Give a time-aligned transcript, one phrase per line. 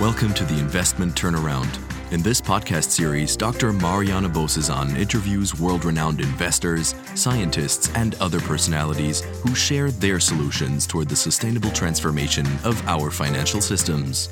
[0.00, 1.76] Welcome to the Investment Turnaround.
[2.12, 3.72] In this podcast series, Dr.
[3.72, 11.08] Mariana Bozesan interviews world renowned investors, scientists, and other personalities who share their solutions toward
[11.08, 14.28] the sustainable transformation of our financial systems.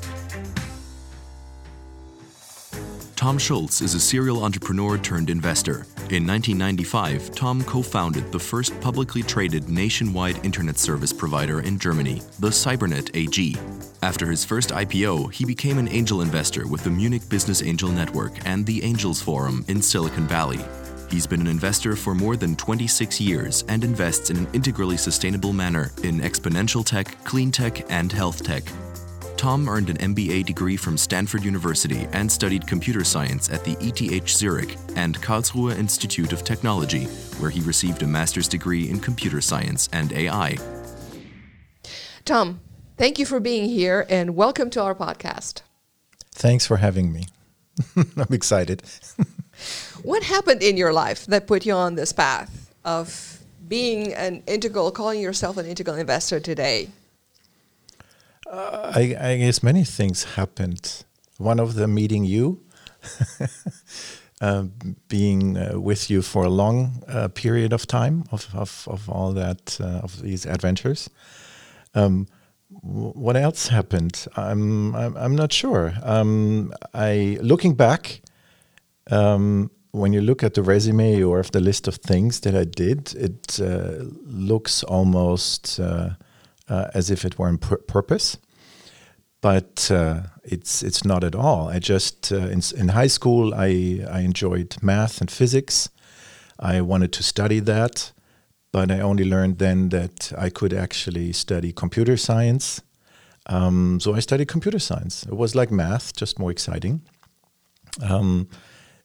[3.27, 5.85] Tom Schulz is a serial entrepreneur turned investor.
[6.11, 12.21] In 1995, Tom co founded the first publicly traded nationwide internet service provider in Germany,
[12.39, 13.57] the Cybernet AG.
[14.01, 18.31] After his first IPO, he became an angel investor with the Munich Business Angel Network
[18.47, 20.63] and the Angels Forum in Silicon Valley.
[21.11, 25.51] He's been an investor for more than 26 years and invests in an integrally sustainable
[25.51, 28.63] manner in exponential tech, clean tech, and health tech.
[29.37, 34.27] Tom earned an MBA degree from Stanford University and studied computer science at the ETH
[34.27, 37.03] Zurich and Karlsruhe Institute of Technology,
[37.39, 40.57] where he received a master's degree in computer science and AI.
[42.25, 42.59] Tom,
[42.97, 45.61] thank you for being here and welcome to our podcast.
[46.31, 47.27] Thanks for having me.
[47.95, 48.81] I'm excited.
[50.01, 54.89] what happened in your life that put you on this path of being an integral,
[54.89, 56.89] calling yourself an integral investor today?
[58.51, 61.03] I, I, guess many things happened.
[61.37, 62.61] One of them meeting you,
[64.41, 64.63] uh,
[65.07, 69.33] being uh, with you for a long uh, period of time of, of, of all
[69.33, 71.09] that uh, of these adventures.
[71.93, 72.27] Um,
[72.69, 74.27] what else happened?
[74.35, 75.93] I'm I'm, I'm not sure.
[76.03, 78.21] Um, I looking back.
[79.09, 83.15] Um, when you look at the resume or the list of things that I did,
[83.15, 85.79] it uh, looks almost
[86.69, 88.37] uh, as if it were on pur- purpose.
[89.41, 91.69] But uh, it's it's not at all.
[91.69, 95.89] I just uh, in, in high school I I enjoyed math and physics.
[96.59, 98.11] I wanted to study that,
[98.71, 102.81] but I only learned then that I could actually study computer science.
[103.45, 105.23] Um, so I studied computer science.
[105.25, 107.01] It was like math, just more exciting.
[108.01, 108.47] Um,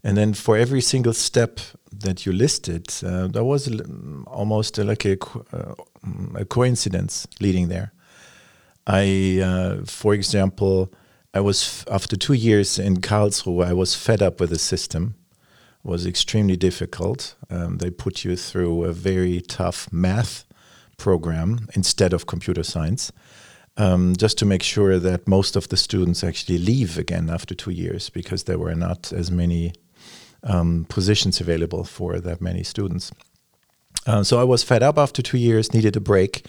[0.03, 1.61] and then for every single step
[1.93, 3.71] that you listed, uh, there was
[4.27, 5.17] almost like a,
[5.53, 5.75] uh,
[6.35, 7.93] a, coincidence leading there.
[8.87, 10.93] I, uh, for example,
[11.35, 15.15] I was after two years in Karlsruhe, I was fed up with the system.
[15.85, 17.35] It was extremely difficult.
[17.49, 20.45] Um, they put you through a very tough math
[20.97, 23.13] program instead of computer science.
[23.79, 27.71] Um, just to make sure that most of the students actually leave again after two
[27.71, 29.73] years because there were not as many
[30.43, 33.13] um, positions available for that many students.
[34.07, 36.47] Uh, so I was fed up after two years, needed a break,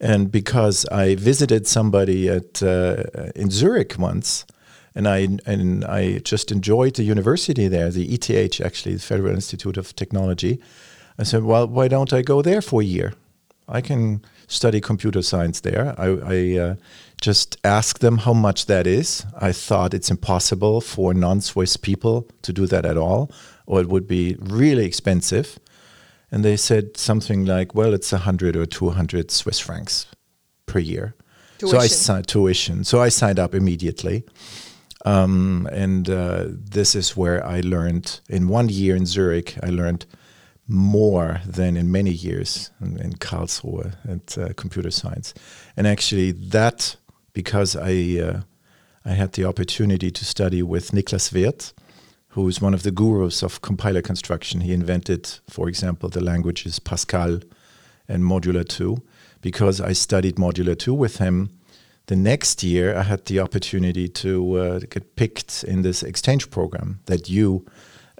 [0.00, 4.46] and because I visited somebody at uh, in Zurich once,
[4.94, 9.76] and I and I just enjoyed the university there, the ETH actually, the Federal Institute
[9.76, 10.58] of Technology.
[11.18, 13.14] I said, well, why don't I go there for a year?
[13.68, 15.94] I can study computer science there.
[15.98, 16.74] I, I uh,
[17.20, 19.24] just asked them how much that is.
[19.40, 23.30] I thought it's impossible for non Swiss people to do that at all,
[23.66, 25.58] or it would be really expensive.
[26.30, 30.06] And they said something like, well, it's 100 or 200 Swiss francs
[30.66, 31.14] per year.
[31.58, 31.70] Tuition.
[31.70, 32.84] So I signed tuition.
[32.84, 34.24] So I signed up immediately.
[35.04, 40.04] Um, and uh, this is where I learned in one year in Zurich, I learned
[40.68, 45.32] more than in many years in, in Karlsruhe at uh, computer science.
[45.76, 46.96] And actually, that
[47.32, 48.40] because I uh,
[49.04, 51.72] I had the opportunity to study with Niklas Wirth,
[52.36, 54.60] who is one of the gurus of compiler construction.
[54.60, 57.40] He invented, for example, the languages Pascal
[58.06, 58.98] and Modula 2.
[59.40, 61.48] Because I studied Modula 2 with him,
[62.08, 67.00] the next year I had the opportunity to uh, get picked in this exchange program
[67.06, 67.64] that you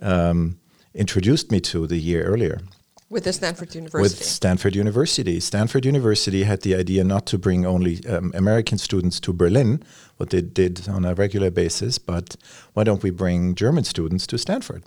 [0.01, 0.59] um,
[0.95, 2.61] introduced me to the year earlier.
[3.09, 4.03] With the Stanford University.
[4.03, 5.39] With Stanford University.
[5.39, 9.85] Stanford University had the idea not to bring only um, American students to Berlin,
[10.17, 12.37] what they did on a regular basis, but
[12.73, 14.83] why don't we bring German students to Stanford?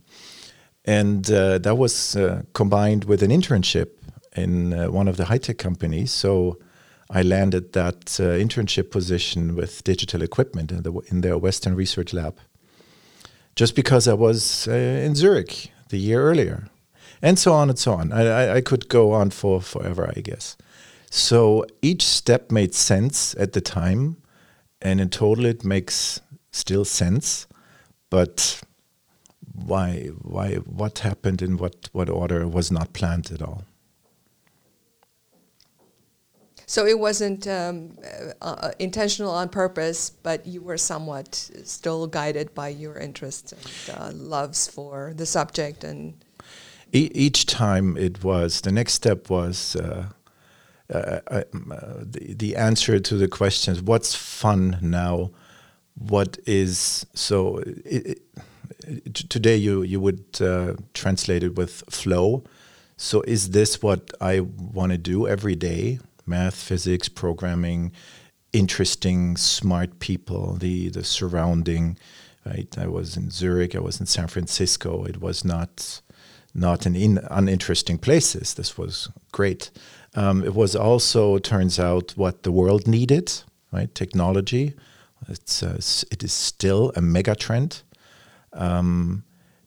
[0.83, 3.91] And uh, that was uh, combined with an internship
[4.35, 6.11] in uh, one of the high tech companies.
[6.11, 6.59] So
[7.09, 12.13] I landed that uh, internship position with digital equipment in, the, in their Western Research
[12.13, 12.37] Lab.
[13.55, 16.69] Just because I was uh, in Zurich the year earlier
[17.21, 18.11] and so on and so on.
[18.11, 20.57] I, I could go on for forever, I guess.
[21.09, 24.17] So each step made sense at the time,
[24.81, 26.21] and in total, it makes
[26.51, 27.47] still sense.
[28.09, 28.61] But
[29.53, 33.63] why, why, what happened in what, what order was not planned at all.
[36.65, 37.97] So it wasn't um,
[38.43, 41.33] uh, intentional on purpose, but you were somewhat
[41.63, 46.13] still guided by your interests and uh, loves for the subject and
[46.93, 50.07] e- each time it was the next step was uh,
[50.93, 51.43] uh, uh,
[52.01, 55.29] the, the answer to the questions what's fun now
[55.95, 58.21] what is so it, it,
[59.29, 62.43] today you you would uh, translate it with flow.
[62.97, 65.99] So is this what I want to do every day?
[66.25, 67.91] Math, physics, programming,
[68.53, 71.97] interesting, smart people, the the surrounding.
[72.45, 73.75] Right, I was in Zurich.
[73.75, 75.03] I was in San Francisco.
[75.03, 76.01] It was not
[76.59, 78.53] not in, in uninteresting places.
[78.53, 79.71] This was great.
[80.15, 83.43] Um, it was also turns out what the world needed.
[83.71, 84.73] Right, technology.
[85.27, 85.79] It's uh,
[86.11, 87.83] it is still a mega trend.
[88.53, 89.23] Um,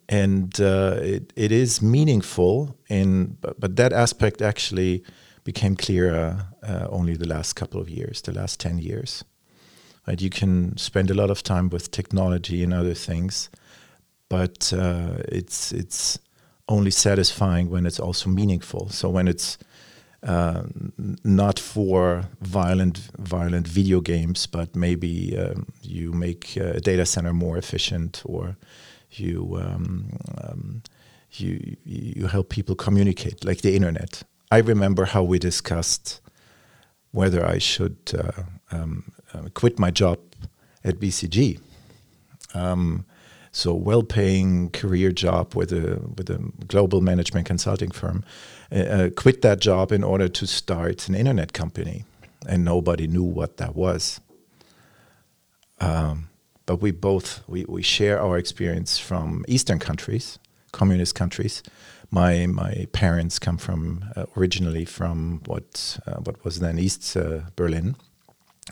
[0.08, 5.02] and uh, it, it is meaningful in but, but that aspect actually
[5.44, 9.24] became clearer uh, only the last couple of years the last 10 years
[10.06, 13.48] right you can spend a lot of time with technology and other things
[14.28, 16.18] but uh, it's it's
[16.68, 19.58] only satisfying when it's also meaningful so when it's
[20.22, 20.62] uh,
[21.24, 27.58] not for violent violent video games, but maybe um, you make a data center more
[27.58, 28.56] efficient, or
[29.10, 30.82] you um, um,
[31.32, 34.22] you you help people communicate, like the internet.
[34.52, 36.20] I remember how we discussed
[37.10, 40.20] whether I should uh, um, uh, quit my job
[40.84, 41.58] at BCG.
[42.54, 43.06] Um,
[43.52, 48.24] so well-paying career job with a with a global management consulting firm.
[48.72, 52.04] Uh, uh, quit that job in order to start an internet company,
[52.48, 54.20] and nobody knew what that was.
[55.80, 56.30] Um,
[56.64, 60.38] but we both we, we share our experience from Eastern countries,
[60.72, 61.62] communist countries.
[62.10, 67.40] My my parents come from uh, originally from what uh, what was then East uh,
[67.54, 67.96] Berlin,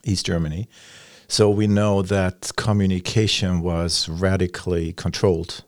[0.05, 0.69] East Germany,
[1.31, 5.63] so we know that communication was radically controlled.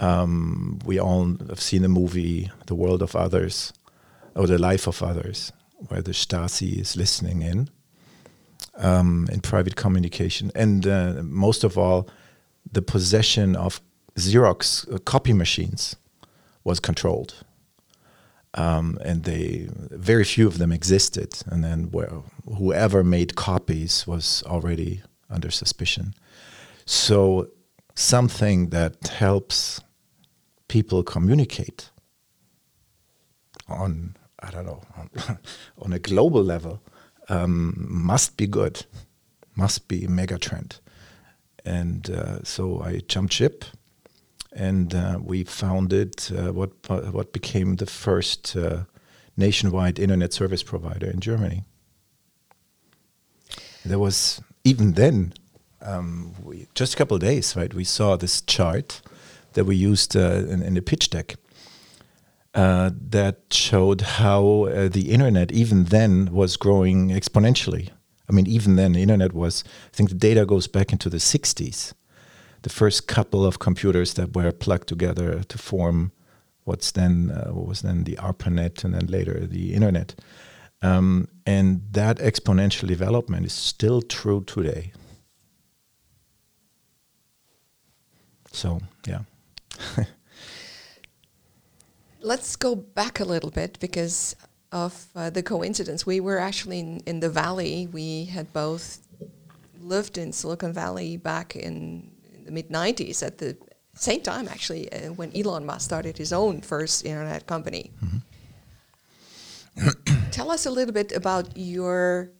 [0.00, 3.72] Um, we all have seen the movie The World of Others
[4.34, 5.52] or The Life of Others,
[5.88, 7.70] where the Stasi is listening in
[8.74, 10.50] um, in private communication.
[10.54, 12.08] And uh, most of all,
[12.70, 13.80] the possession of
[14.16, 15.94] Xerox uh, copy machines
[16.64, 17.45] was controlled
[18.56, 21.42] um, and they very few of them existed.
[21.46, 22.24] And then well,
[22.58, 26.14] whoever made copies was already under suspicion.
[26.86, 27.48] So
[27.94, 29.80] something that helps
[30.68, 31.90] people communicate
[33.68, 35.10] on I don't know on,
[35.78, 36.82] on a global level
[37.28, 38.86] um, must be good,
[39.56, 40.80] must be a mega trend.
[41.64, 43.64] And uh, so I jumped ship
[44.56, 48.84] and uh, we founded uh, what uh, what became the first uh,
[49.36, 51.62] nationwide internet service provider in Germany.
[53.84, 55.34] There was even then,
[55.82, 57.72] um, we, just a couple of days, right?
[57.72, 59.02] We saw this chart
[59.52, 61.36] that we used uh, in, in, the pitch deck
[62.54, 67.90] uh, that showed how the internet even then was growing exponentially.
[68.28, 69.62] I mean, even then, the internet was.
[69.92, 71.92] I think the data goes back into the '60s
[72.62, 76.12] the first couple of computers that were plugged together to form
[76.64, 80.14] what's then uh, what was then the ARPANET and then later the internet.
[80.82, 84.92] Um, and that exponential development is still true today.
[88.52, 89.20] So yeah.
[92.20, 94.34] Let's go back a little bit because
[94.72, 96.04] of uh, the coincidence.
[96.04, 97.88] We were actually in, in the valley.
[97.92, 99.06] We had both
[99.80, 102.10] lived in Silicon Valley back in
[102.46, 103.56] the mid 90s at the
[103.94, 107.90] same time, actually, uh, when Elon Musk started his own first internet company.
[108.04, 108.18] Mm-hmm.
[110.30, 112.30] Tell us a little bit about your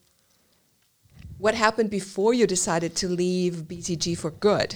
[1.38, 4.74] what happened before you decided to leave BCG for good.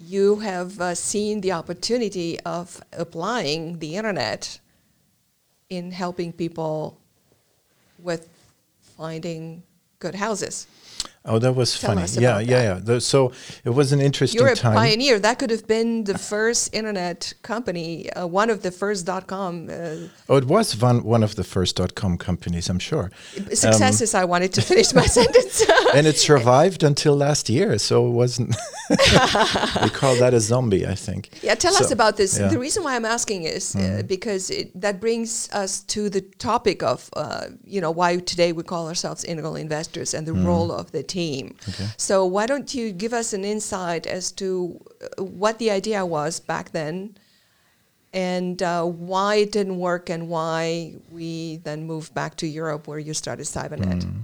[0.00, 4.60] You have uh, seen the opportunity of applying the internet
[5.68, 7.00] in helping people
[7.98, 8.28] with
[8.96, 9.64] finding
[9.98, 10.68] good houses.
[11.28, 12.06] Oh, that was Tell funny.
[12.18, 12.98] Yeah, yeah, yeah.
[12.98, 13.32] So
[13.62, 14.74] it was an interesting You're a time.
[14.74, 15.18] pioneer.
[15.18, 19.68] That could have been the first internet company, uh, one of the first dot com.
[19.68, 22.70] Uh, oh, it was one one of the first dot com companies.
[22.70, 23.10] I'm sure.
[23.52, 24.14] Successes.
[24.14, 25.62] Um, I wanted to finish my sentence.
[25.94, 28.56] and it survived until last year, so it wasn't.
[28.90, 31.28] we call that a zombie, I think.
[31.42, 32.38] Yeah, tell so, us about this.
[32.38, 32.48] Yeah.
[32.48, 34.06] The reason why I'm asking is uh, mm-hmm.
[34.06, 38.62] because it, that brings us to the topic of uh, you know why today we
[38.62, 40.46] call ourselves integral investors and the mm.
[40.46, 41.54] role of the team team.
[41.68, 41.88] Okay.
[41.96, 44.48] So why don't you give us an insight as to
[45.02, 47.16] uh, what the idea was back then,
[48.12, 53.00] and uh, why it didn't work, and why we then moved back to Europe where
[53.00, 54.02] you started Cybernet.
[54.04, 54.22] Mm.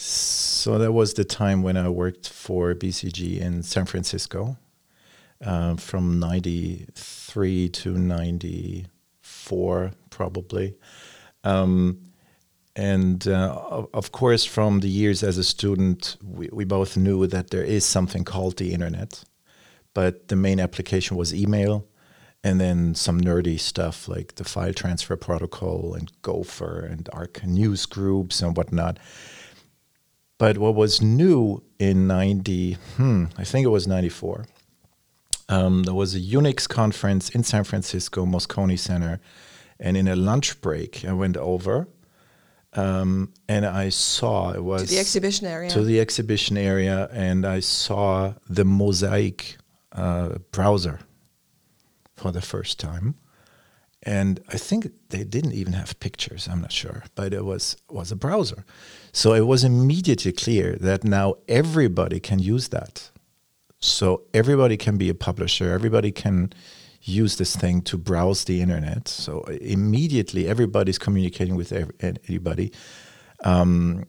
[0.00, 4.58] So that was the time when I worked for BCG in San Francisco,
[5.44, 10.74] uh, from '93 to '94, probably.
[11.44, 12.05] Um,
[12.76, 17.48] and uh, of course, from the years as a student, we, we both knew that
[17.48, 19.24] there is something called the internet,
[19.94, 21.86] but the main application was email,
[22.44, 27.86] and then some nerdy stuff like the file transfer protocol and Gopher and Arc news
[27.86, 28.98] groups and whatnot.
[30.36, 34.44] But what was new in 90, hmm, I think it was 94,
[35.48, 39.18] um, there was a Unix conference in San Francisco, Moscone Center,
[39.80, 41.88] and in a lunch break, I went over
[42.76, 45.70] um, and I saw it was to the exhibition area.
[45.70, 49.56] To the exhibition area, and I saw the Mosaic
[49.92, 51.00] uh, browser
[52.14, 53.14] for the first time.
[54.02, 56.48] And I think they didn't even have pictures.
[56.48, 58.64] I'm not sure, but it was was a browser.
[59.12, 63.10] So it was immediately clear that now everybody can use that.
[63.80, 65.72] So everybody can be a publisher.
[65.72, 66.52] Everybody can
[67.06, 69.08] use this thing to browse the internet.
[69.08, 72.72] So immediately everybody's communicating with anybody.
[73.44, 74.06] Um,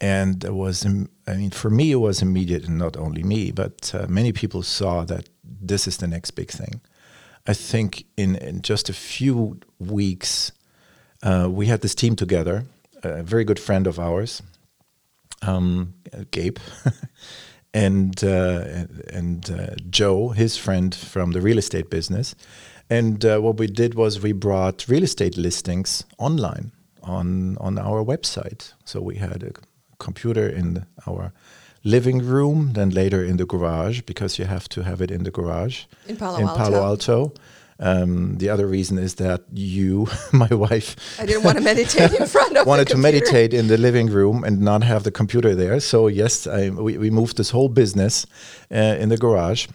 [0.00, 3.94] and it was, I mean, for me, it was immediate, and not only me, but
[3.94, 6.80] uh, many people saw that this is the next big thing.
[7.46, 10.52] I think in, in just a few weeks,
[11.22, 12.64] uh, we had this team together,
[13.02, 14.42] a very good friend of ours,
[15.42, 15.94] um,
[16.30, 16.58] Gabe.
[17.74, 22.34] and uh, and uh, Joe, his friend from the real estate business.
[22.90, 28.04] And uh, what we did was we brought real estate listings online on on our
[28.04, 28.72] website.
[28.84, 29.52] So we had a
[29.98, 31.32] computer in our
[31.84, 35.30] living room, then later in the garage because you have to have it in the
[35.30, 36.58] garage in Palo in Alto.
[36.58, 37.32] Palo Alto.
[37.84, 42.26] Um, the other reason is that you, my wife, I didn't want to meditate in
[42.28, 45.80] front of wanted to meditate in the living room and not have the computer there.
[45.80, 48.24] So yes, I, we, we moved this whole business
[48.70, 49.66] uh, in the garage,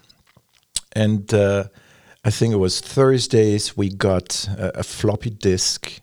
[0.93, 1.65] and uh,
[2.23, 5.99] I think it was Thursdays we got a, a floppy disk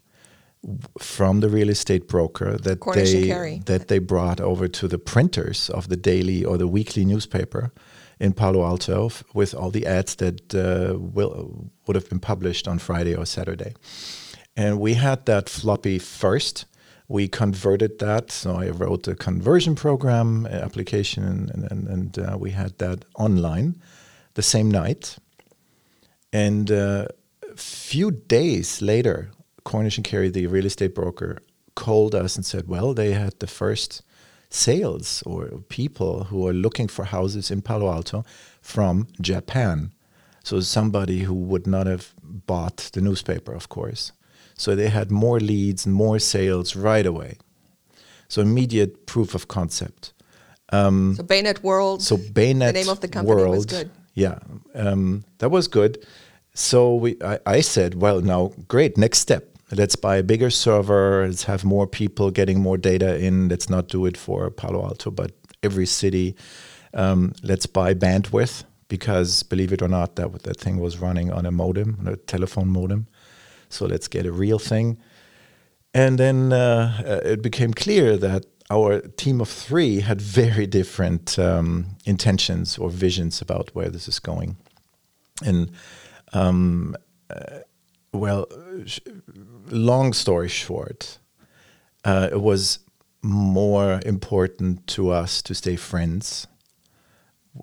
[0.99, 5.70] from the real estate broker that Cornish they that they brought over to the printers
[5.70, 7.73] of the daily or the weekly newspaper
[8.18, 12.78] in Palo Alto with all the ads that uh, will would have been published on
[12.78, 13.75] Friday or Saturday.
[14.56, 16.66] And we had that floppy first.
[17.09, 22.52] We converted that, so I wrote a conversion program application, and, and, and uh, we
[22.52, 23.75] had that online
[24.35, 25.18] the same night.
[26.33, 27.09] And uh,
[27.42, 29.30] a few days later,
[29.64, 31.38] Cornish and Carey, the real estate broker,
[31.75, 34.02] called us and said, "Well, they had the first."
[34.50, 38.24] Sales or people who are looking for houses in Palo Alto
[38.60, 39.92] from Japan.
[40.42, 44.12] So somebody who would not have bought the newspaper, of course.
[44.56, 47.38] So they had more leads and more sales right away.
[48.28, 50.12] So immediate proof of concept.
[50.70, 52.02] Um, so Baynet World.
[52.02, 53.90] So Baynet the name of the company World, was good.
[54.14, 54.38] Yeah,
[54.74, 56.06] um, that was good.
[56.54, 61.26] So we, I, I said, well, now great, next step let's buy a bigger server,
[61.26, 63.48] let's have more people getting more data in.
[63.48, 66.36] Let's not do it for Palo Alto, but every city.
[66.92, 71.46] Um, let's buy bandwidth because, believe it or not, that that thing was running on
[71.46, 73.06] a modem, a telephone modem.
[73.68, 74.98] So let's get a real thing.
[75.92, 81.38] And then uh, uh it became clear that our team of three had very different
[81.38, 84.56] um, intentions or visions about where this is going.
[85.44, 85.70] And
[86.32, 86.96] um,
[87.30, 87.60] uh,
[88.12, 88.46] well,
[89.71, 91.18] long story short,
[92.04, 92.80] uh, it was
[93.23, 96.47] more important to us to stay friends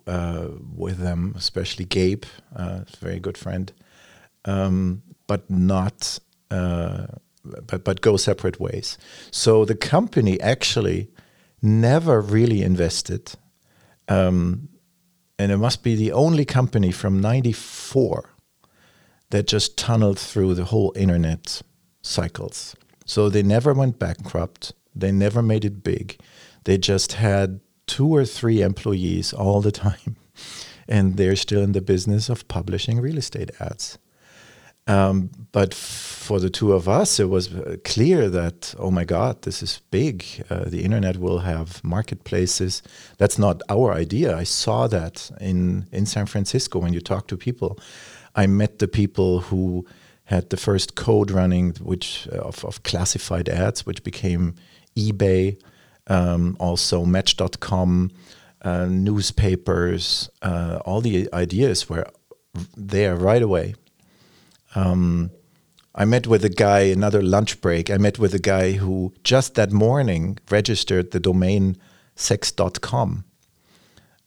[0.07, 2.23] uh, with them, especially Gabe,
[2.55, 3.71] uh, very good friend,
[4.45, 7.07] um, but not, uh,
[7.43, 8.97] but but go separate ways.
[9.31, 11.09] So the company actually
[11.61, 13.33] never really invested,
[14.07, 14.69] um,
[15.37, 18.29] and it must be the only company from '94
[19.29, 21.61] that just tunneled through the whole internet
[22.01, 22.75] cycles.
[23.05, 24.73] So they never went bankrupt.
[24.95, 26.19] They never made it big.
[26.63, 30.15] They just had two or three employees all the time.
[30.87, 33.97] And they're still in the business of publishing real estate ads.
[34.87, 39.43] Um, but for the two of us, it was uh, clear that, oh my God,
[39.43, 40.25] this is big.
[40.49, 42.81] Uh, the internet will have marketplaces.
[43.17, 44.35] That's not our idea.
[44.35, 47.79] I saw that in, in San Francisco when you talk to people.
[48.35, 49.85] I met the people who
[50.31, 54.55] had the first code running, which uh, of, of classified ads, which became
[54.95, 55.61] eBay,
[56.07, 58.11] um, also Match.com,
[58.61, 60.29] uh, newspapers.
[60.41, 62.05] Uh, all the ideas were
[62.77, 63.75] there right away.
[64.73, 65.31] Um,
[65.93, 67.89] I met with a guy, another lunch break.
[67.89, 71.75] I met with a guy who just that morning registered the domain
[72.15, 73.25] sex.com.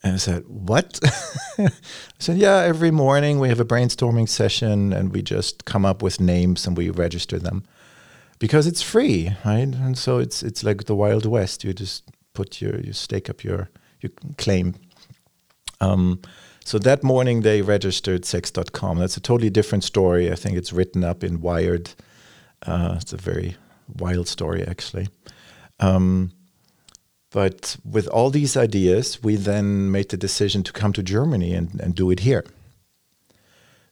[0.04, 1.00] And I said, What?
[1.58, 1.70] I
[2.20, 6.20] said, Yeah, every morning we have a brainstorming session and we just come up with
[6.20, 7.64] names and we register them.
[8.40, 9.68] because it's free, right?
[9.75, 11.64] And so it's it's like the Wild West.
[11.64, 13.70] You just put your you stake up your
[14.02, 14.75] your claim.
[15.80, 16.20] Um,
[16.64, 18.99] so that morning they registered sex.com.
[18.99, 20.32] That's a totally different story.
[20.32, 21.90] I think it's written up in Wired.
[22.66, 23.56] Uh, it's a very
[23.99, 25.08] wild story, actually.
[25.80, 26.32] Um,
[27.34, 31.80] but with all these ideas, we then made the decision to come to Germany and,
[31.80, 32.44] and do it here.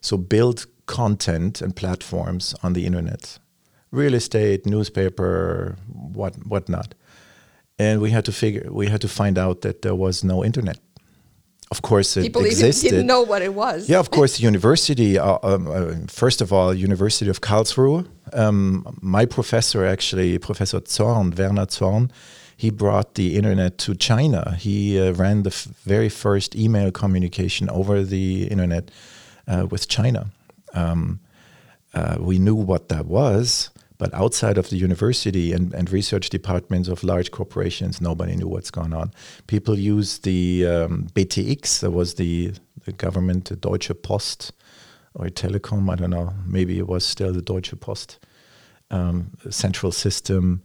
[0.00, 3.40] So build content and platforms on the internet,
[3.90, 6.94] real estate, newspaper, what whatnot.
[7.80, 10.78] And we had to figure, we had to find out that there was no internet
[11.72, 12.90] of course, it People existed.
[12.90, 13.88] didn't know what it was.
[13.88, 15.18] Yeah, of course, the university.
[15.18, 18.06] Uh, um, uh, first of all, University of Karlsruhe.
[18.34, 22.11] Um, my professor, actually, Professor Zorn, Werner Zorn,
[22.62, 24.54] he brought the internet to China.
[24.57, 25.50] He uh, ran the
[25.83, 28.88] very first email communication over the internet
[29.49, 30.31] uh, with China.
[30.73, 31.19] Um,
[31.92, 36.88] uh, we knew what that was, but outside of the university and, and research departments
[36.88, 39.11] of large corporations, nobody knew what's going on.
[39.49, 42.52] People use the um, BTX, that was the,
[42.85, 44.52] the government, the Deutsche Post
[45.14, 48.21] or Telekom, I don't know, maybe it was still the Deutsche Post
[48.92, 50.62] um, central system.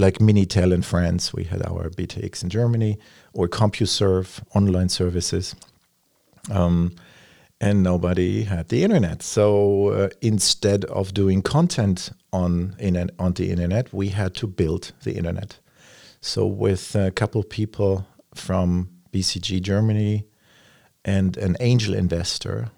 [0.00, 2.98] Like Minitel in France, we had our BTX in Germany,
[3.32, 5.54] or CompuServe, online services.
[6.50, 6.94] Um,
[7.60, 9.22] and nobody had the internet.
[9.22, 12.74] So uh, instead of doing content on
[13.18, 15.58] on the internet, we had to build the internet.
[16.22, 20.24] So with a couple people from BCG Germany
[21.04, 22.70] and an angel investor,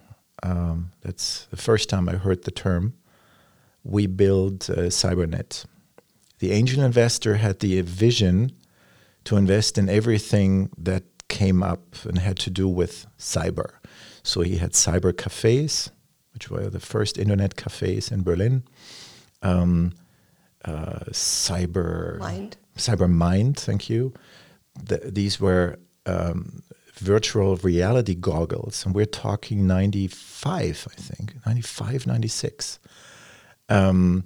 [0.43, 2.95] um, that's the first time I heard the term.
[3.85, 5.65] We built uh, Cybernet.
[6.43, 8.51] The angel investor had the vision
[9.23, 13.75] to invest in everything that came up and had to do with cyber.
[14.25, 15.93] So he had cyber cafes,
[16.33, 18.65] which were the first internet cafes in Berlin.
[19.43, 19.93] Um,
[20.65, 22.57] uh, cyber Mind.
[22.77, 24.13] Cyber Mind, thank you.
[24.75, 32.81] The, these were um, virtual reality goggles, and we're talking 95, I think, 95, 96.
[33.69, 34.25] Um,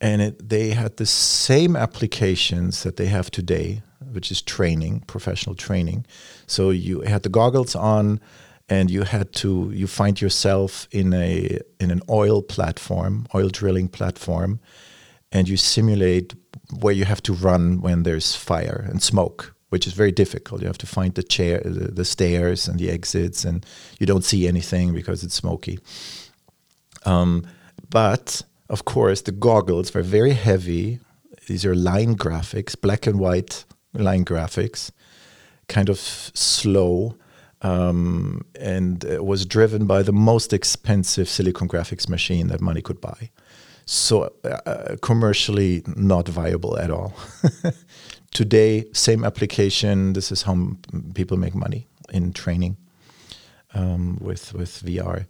[0.00, 5.54] and it, they had the same applications that they have today, which is training, professional
[5.54, 6.06] training.
[6.46, 8.20] So you had the goggles on,
[8.68, 13.88] and you had to you find yourself in a in an oil platform, oil drilling
[13.88, 14.60] platform,
[15.32, 16.34] and you simulate
[16.80, 20.60] where you have to run when there's fire and smoke, which is very difficult.
[20.60, 23.66] You have to find the chair, the, the stairs, and the exits, and
[23.98, 25.78] you don't see anything because it's smoky.
[27.04, 27.46] Um,
[27.90, 28.42] but
[28.74, 31.00] of course, the goggles were very heavy.
[31.48, 34.90] These are line graphics, black and white line graphics,
[35.68, 37.16] kind of slow
[37.64, 43.00] um, and it was driven by the most expensive silicon graphics machine that money could
[43.00, 43.30] buy.
[43.86, 47.14] So uh, uh commercially not viable at all.
[48.32, 50.12] Today, same application.
[50.12, 50.76] This is how
[51.14, 52.76] people make money in training
[53.74, 55.26] um, with with VR.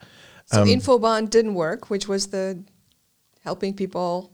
[0.46, 2.59] So um, Infobahn didn't work, which was the
[3.44, 4.33] helping people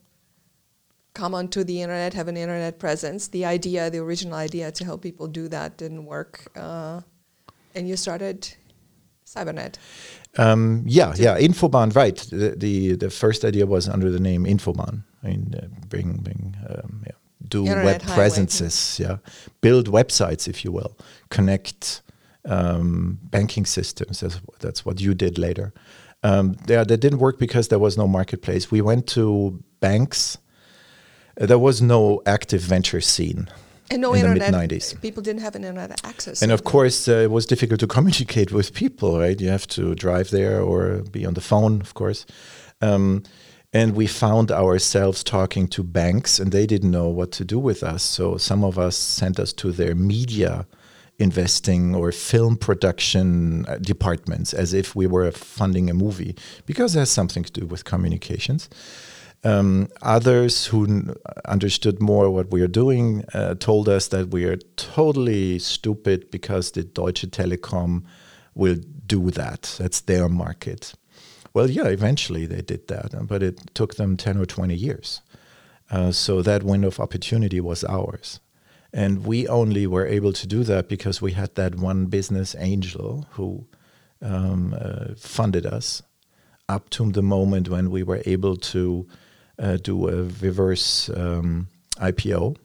[1.14, 3.29] come onto the internet, have an internet presence.
[3.29, 6.46] The idea, the original idea to help people do that didn't work.
[6.57, 7.01] Uh,
[7.75, 8.49] and you started
[9.27, 9.77] Cybernet.
[10.38, 12.16] Um, yeah, yeah, Infobahn, right.
[12.16, 15.03] The, the, the first idea was under the name Infobahn.
[15.23, 17.12] I mean, uh, bring, bring, um, yeah,
[17.49, 18.16] do Internet web highway.
[18.16, 19.16] presences, yeah,
[19.61, 20.96] build websites, if you will,
[21.31, 22.03] connect
[22.44, 24.20] um, banking systems.
[24.20, 25.73] That's, that's what you did later.
[26.23, 28.71] Um, yeah, that didn't work because there was no marketplace.
[28.71, 30.39] We went to banks.
[31.37, 33.49] There was no active venture scene
[33.91, 34.53] and no in internet.
[34.53, 35.01] The mid 90s.
[35.01, 36.43] People didn't have internet access.
[36.43, 39.41] And of course, uh, it was difficult to communicate with people, right?
[39.41, 42.27] You have to drive there or be on the phone, of course.
[42.81, 43.23] Um,
[43.73, 47.83] and we found ourselves talking to banks, and they didn't know what to do with
[47.83, 48.03] us.
[48.03, 50.67] So some of us sent us to their media
[51.21, 56.35] investing or film production uh, departments as if we were funding a movie
[56.67, 58.69] because it has something to do with communications.
[59.43, 61.15] Um, others who
[61.47, 66.73] understood more what we are doing uh, told us that we are totally stupid because
[66.73, 68.05] the Deutsche Telekom
[68.55, 69.77] will do that.
[69.79, 70.95] That's their market.
[71.55, 75.21] Well, yeah, eventually they did that, but it took them 10 or 20 years.
[75.91, 78.41] Uh, so that window of opportunity was ours.
[78.92, 83.26] And we only were able to do that because we had that one business angel
[83.31, 83.66] who
[84.20, 86.03] um, uh, funded us
[86.68, 89.07] up to the moment when we were able to
[89.59, 92.57] uh, do a reverse um, IPO.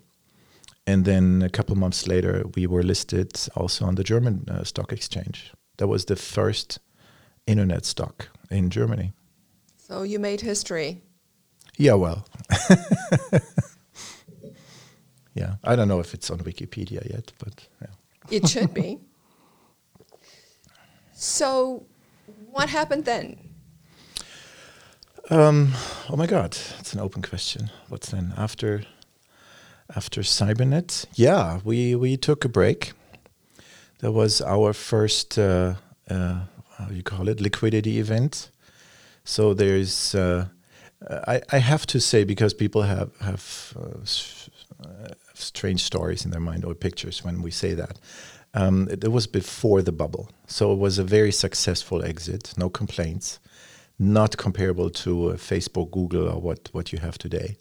[0.88, 4.92] And then a couple months later, we were listed also on the German uh, stock
[4.92, 5.52] exchange.
[5.78, 6.80] That was the first
[7.48, 9.14] internet stock in Germany.
[9.78, 11.02] So you made history.
[11.78, 12.26] Yeah, well.
[15.36, 17.88] yeah, I don't know if it's on Wikipedia yet, but yeah.
[18.32, 19.00] It should be.
[21.14, 21.86] So,
[22.52, 23.38] what happened then?
[25.30, 25.74] Um,
[26.10, 27.70] oh my God, it's an open question.
[27.90, 28.84] What's then after
[29.96, 31.06] after Cybernet?
[31.16, 32.94] Yeah, we we took a break.
[34.00, 35.76] That was our first uh,
[36.10, 36.40] uh,
[36.78, 38.52] how you call it liquidity event.
[39.24, 40.46] So there's uh,
[41.28, 45.08] I I have to say because people have have uh,
[45.40, 48.00] strange stories in their mind or pictures when we say that.
[48.54, 52.54] Um, it, it was before the bubble, so it was a very successful exit.
[52.58, 53.40] No complaints
[54.00, 57.58] not comparable to uh, Facebook, Google, or what what you have today.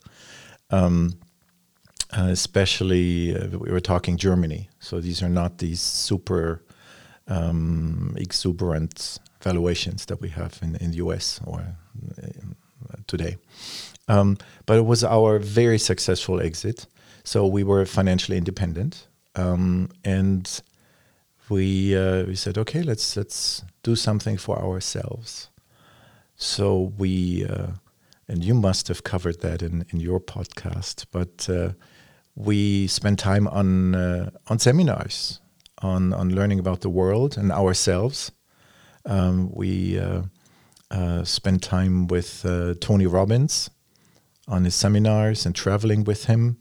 [0.69, 1.13] Um,
[2.17, 6.63] uh, especially, uh, we were talking Germany, so these are not these super
[7.27, 11.61] um, exuberant valuations that we have in in the US or
[12.17, 13.37] uh, today.
[14.07, 16.85] Um, but it was our very successful exit,
[17.25, 20.61] so we were financially independent, um, and
[21.49, 25.49] we uh, we said, okay, let's let's do something for ourselves.
[26.37, 27.71] So we, uh,
[28.27, 31.73] and you must have covered that in, in your podcast, but uh,
[32.35, 35.41] we spent time on uh, on seminars,
[35.81, 38.31] on on learning about the world and ourselves.
[39.05, 40.23] Um, we uh,
[40.91, 42.45] uh, spend time with
[42.81, 43.69] Tony Robbins
[44.47, 46.57] on his seminars and traveling with him.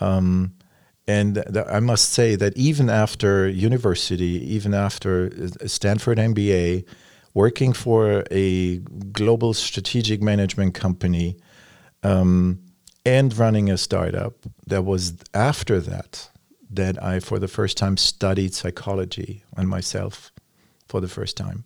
[0.00, 0.54] Um,
[1.06, 5.30] and th- I must say that even after university, even after
[5.66, 6.84] Stanford MBA,
[7.34, 8.78] working for a
[9.12, 11.36] global strategic management company
[12.02, 12.60] um,
[13.04, 14.34] and running a startup
[14.66, 16.28] that was after that
[16.70, 20.32] that I, for the first time, studied psychology on myself
[20.88, 21.64] for the first time.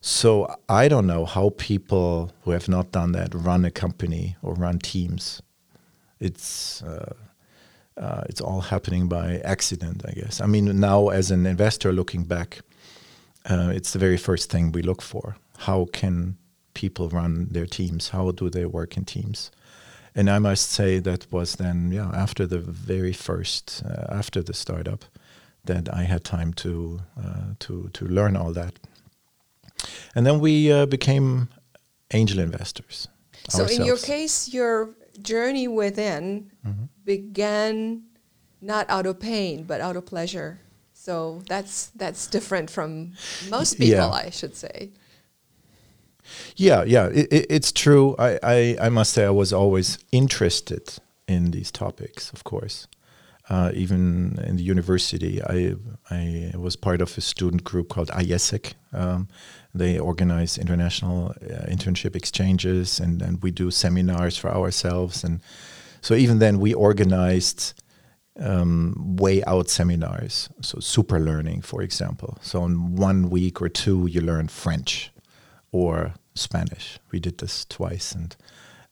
[0.00, 4.54] So I don't know how people who have not done that run a company or
[4.54, 5.42] run teams.
[6.20, 7.14] It's uh,
[7.96, 10.40] uh, it's all happening by accident, I guess.
[10.40, 12.60] I mean, now as an investor looking back,
[13.48, 15.36] uh, it's the very first thing we look for.
[15.58, 16.36] How can
[16.74, 18.10] people run their teams?
[18.10, 19.50] How do they work in teams?
[20.14, 24.54] And I must say that was then, yeah, after the very first, uh, after the
[24.54, 25.04] startup,
[25.64, 28.72] that I had time to uh, to to learn all that.
[30.14, 31.48] And then we uh, became
[32.10, 33.08] angel investors.
[33.48, 33.78] So ourselves.
[33.78, 36.84] in your case, your journey within mm-hmm.
[37.04, 38.02] began
[38.60, 40.60] not out of pain, but out of pleasure.
[40.92, 43.12] So that's that's different from
[43.48, 44.10] most people, yeah.
[44.10, 44.90] I should say.
[46.56, 48.16] Yeah, yeah, it, it, it's true.
[48.18, 50.94] I, I, I must say I was always interested
[51.28, 52.88] in these topics, of course.
[53.48, 55.76] Uh, even in the university, I
[56.10, 58.74] I was part of a student group called AIESEC.
[58.92, 59.28] Um,
[59.78, 65.24] they organize international uh, internship exchanges, and, and we do seminars for ourselves.
[65.24, 65.40] And
[66.00, 67.74] so even then, we organized
[68.38, 70.48] um, way out seminars.
[70.60, 72.38] So super learning, for example.
[72.42, 75.10] So in one week or two, you learn French
[75.72, 76.98] or Spanish.
[77.12, 78.36] We did this twice, and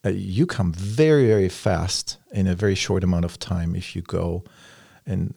[0.04, 4.02] uh, you come very very fast in a very short amount of time if you
[4.02, 4.44] go
[5.06, 5.34] and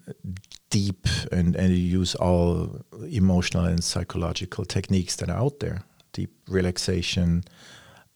[0.70, 6.32] deep and, and you use all emotional and psychological techniques that are out there deep
[6.50, 7.44] relaxation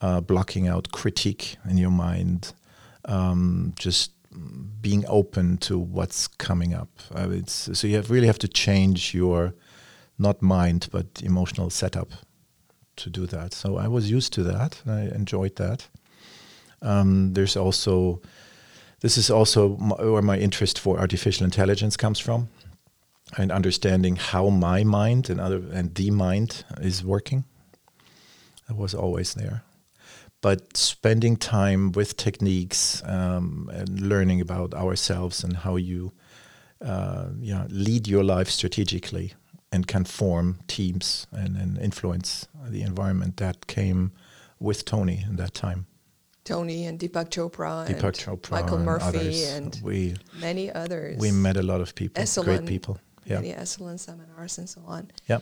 [0.02, 2.54] uh, blocking out critique in your mind
[3.06, 4.12] um, just
[4.82, 6.90] being open to what's coming up.
[7.14, 9.54] Uh, it's, so you have really have to change your
[10.18, 12.10] not mind but emotional setup
[12.96, 13.54] to do that.
[13.54, 14.82] So I was used to that.
[14.88, 15.88] I enjoyed that.
[16.82, 18.22] Um, there's also
[19.02, 22.50] this is also my, where my interest for artificial intelligence comes from,
[23.38, 27.46] and understanding how my mind and other and the mind is working.
[28.68, 29.64] That was always there
[30.42, 36.12] but spending time with techniques um, and learning about ourselves and how you
[36.84, 39.34] uh, you know, lead your life strategically
[39.72, 44.12] and can form teams and, and influence the environment that came
[44.60, 45.86] with Tony in that time.
[46.44, 49.50] Tony and Deepak Chopra, Deepak and Chopra Michael and Murphy, others.
[49.54, 51.20] and we, many others.
[51.20, 53.00] We met a lot of people, Esalen, great people.
[53.26, 53.36] Yeah.
[53.36, 55.12] Many Esalen seminars and so on.
[55.28, 55.40] Yeah.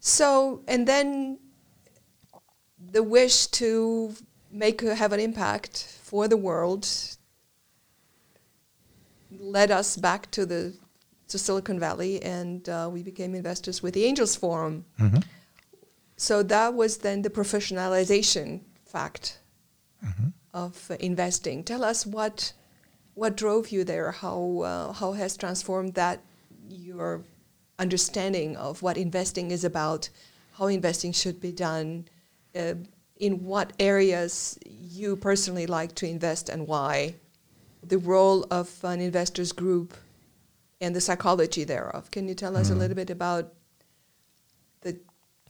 [0.00, 1.38] So, and then
[2.90, 4.14] the wish to
[4.50, 6.88] make have an impact for the world
[9.38, 10.74] led us back to the
[11.28, 14.84] to Silicon Valley, and uh, we became investors with the Angels Forum.
[15.00, 15.20] Mm-hmm.
[16.16, 19.38] So that was then the professionalization fact
[20.04, 20.28] mm-hmm.
[20.54, 21.64] of investing.
[21.64, 22.52] Tell us what
[23.14, 24.12] what drove you there.
[24.12, 26.20] How uh, how has transformed that
[26.68, 27.22] your
[27.78, 30.08] understanding of what investing is about,
[30.58, 32.06] how investing should be done,
[32.54, 32.74] uh,
[33.16, 37.14] in what areas you personally like to invest and why,
[37.82, 39.94] the role of an investors group
[40.80, 42.10] and the psychology thereof.
[42.10, 42.72] Can you tell us mm.
[42.72, 43.52] a little bit about
[44.80, 44.98] the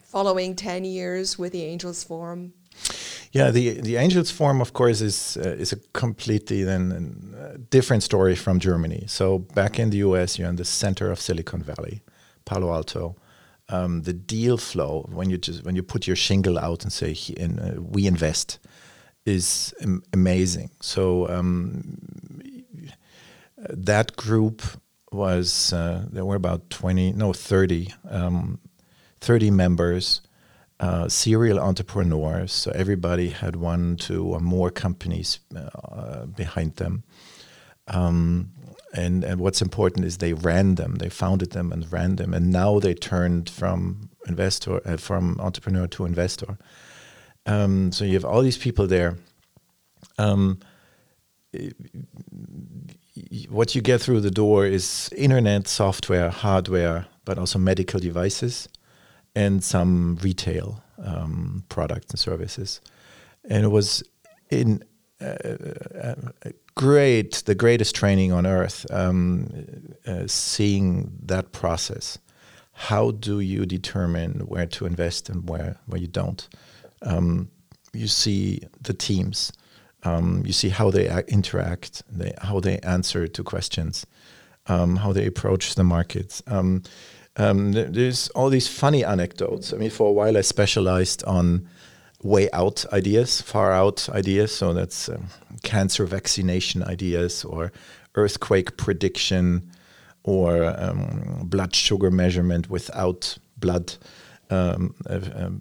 [0.00, 2.52] following 10 years with the Angels Forum?
[3.32, 8.02] Yeah, the the Angels Forum, of course, is uh, is a completely then uh, different
[8.02, 9.04] story from Germany.
[9.06, 12.02] So back in the U.S., you're in the center of Silicon Valley,
[12.44, 13.16] Palo Alto.
[13.68, 17.16] Um, the deal flow when you just when you put your shingle out and say
[17.36, 18.58] in, uh, we invest
[19.24, 20.70] is am- amazing.
[20.80, 21.98] So um,
[23.56, 24.62] that group
[25.10, 28.58] was uh, there were about 20 no 30 um,
[29.20, 30.20] 30 members
[30.82, 32.52] uh, serial entrepreneurs.
[32.52, 37.04] So everybody had one two or more companies uh, behind them.
[37.86, 38.50] Um,
[38.92, 40.96] and and what's important is they ran them.
[40.96, 42.34] They founded them and ran them.
[42.34, 46.58] And now they turned from investor uh, from entrepreneur to investor.
[47.46, 49.16] Um, so you have all these people there.
[50.18, 50.58] Um,
[53.48, 58.68] what you get through the door is internet, software, hardware, but also medical devices
[59.34, 62.80] and some retail um, products and services.
[63.48, 64.02] And it was
[64.50, 64.82] in
[65.20, 65.36] uh,
[66.00, 66.14] uh,
[66.74, 72.18] great, the greatest training on earth, um, uh, seeing that process.
[72.72, 76.48] How do you determine where to invest and where, where you don't?
[77.02, 77.50] Um,
[77.92, 79.52] you see the teams
[80.04, 84.04] um, you see how they interact, they, how they answer to questions,
[84.66, 86.42] um, how they approach the markets.
[87.36, 89.72] Um, um there's all these funny anecdotes.
[89.72, 91.68] I mean, for a while I specialized on
[92.22, 94.54] way out ideas, far out ideas.
[94.54, 95.26] So that's um,
[95.62, 97.72] cancer vaccination ideas or
[98.14, 99.70] earthquake prediction
[100.22, 103.94] or um, blood sugar measurement without blood
[104.50, 104.76] uh,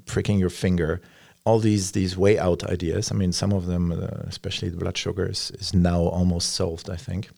[0.06, 1.02] pricking your finger
[1.44, 3.12] all these these way out ideas.
[3.12, 6.90] I mean, some of them, uh, especially the blood sugars, is now almost solved.
[6.90, 7.30] I think.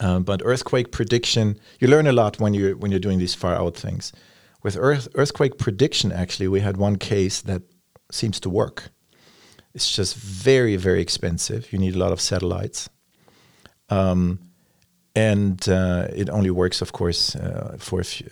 [0.00, 3.54] Uh, but earthquake prediction, you learn a lot when you when you're doing these far
[3.54, 4.12] out things.
[4.62, 7.62] With earth, earthquake prediction, actually, we had one case that
[8.10, 8.90] seems to work.
[9.74, 11.72] It's just very very expensive.
[11.72, 12.88] You need a lot of satellites.
[13.88, 14.38] Um,
[15.14, 18.30] and uh, it only works, of course, uh, for a few,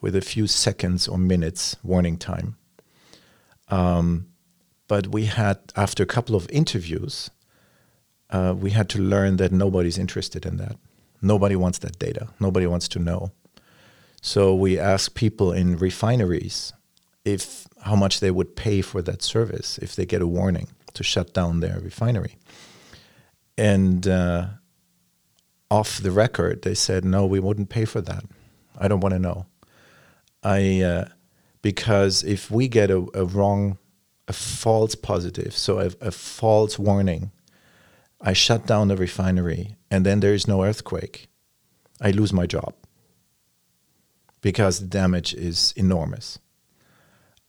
[0.00, 2.56] with a few seconds or minutes warning time.
[3.68, 4.28] Um,
[4.88, 7.30] but we had, after a couple of interviews,
[8.30, 10.76] uh, we had to learn that nobody's interested in that.
[11.24, 12.28] Nobody wants that data.
[12.38, 13.32] Nobody wants to know.
[14.20, 16.72] So we ask people in refineries
[17.24, 21.02] if how much they would pay for that service if they get a warning to
[21.02, 22.36] shut down their refinery.
[23.56, 24.46] And uh,
[25.70, 28.24] off the record, they said, "No, we wouldn't pay for that.
[28.78, 29.46] I don't want to know."
[30.42, 31.08] I uh,
[31.62, 33.78] because if we get a, a wrong,
[34.28, 37.30] a false positive, so a, a false warning,
[38.20, 41.28] I shut down the refinery and then there is no earthquake,
[42.00, 42.74] I lose my job
[44.40, 46.40] because the damage is enormous.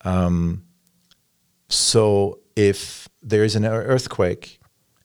[0.02, 0.64] Um,
[1.70, 4.60] so if there is an earthquake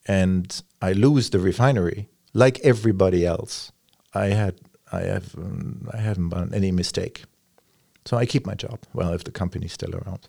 [0.07, 3.72] and I lose the refinery, like everybody else,
[4.12, 4.55] I had
[4.92, 7.24] I have um, I haven't done any mistake.
[8.05, 10.29] So I keep my job, well, if the company's still around.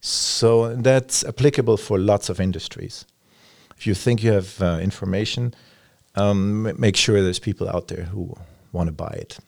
[0.00, 3.06] So that's applicable for lots of industries.
[3.76, 5.54] If you think you have uh, information,
[6.14, 8.34] um, make sure there's people out there who
[8.72, 9.38] want to buy it.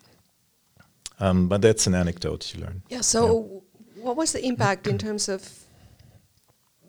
[1.19, 2.83] Um, but that's an anecdote you learn.
[2.89, 3.01] Yeah.
[3.01, 3.63] So,
[3.97, 4.03] yeah.
[4.03, 5.49] what was the impact in terms of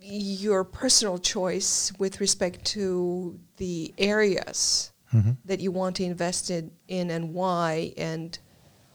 [0.01, 5.31] your personal choice with respect to the areas mm-hmm.
[5.45, 8.39] that you want to invest in, in and why, and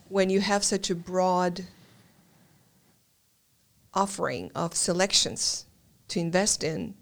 [0.09, 1.65] when you have such a broad
[3.95, 5.67] offering of selections
[6.09, 6.95] to invest in,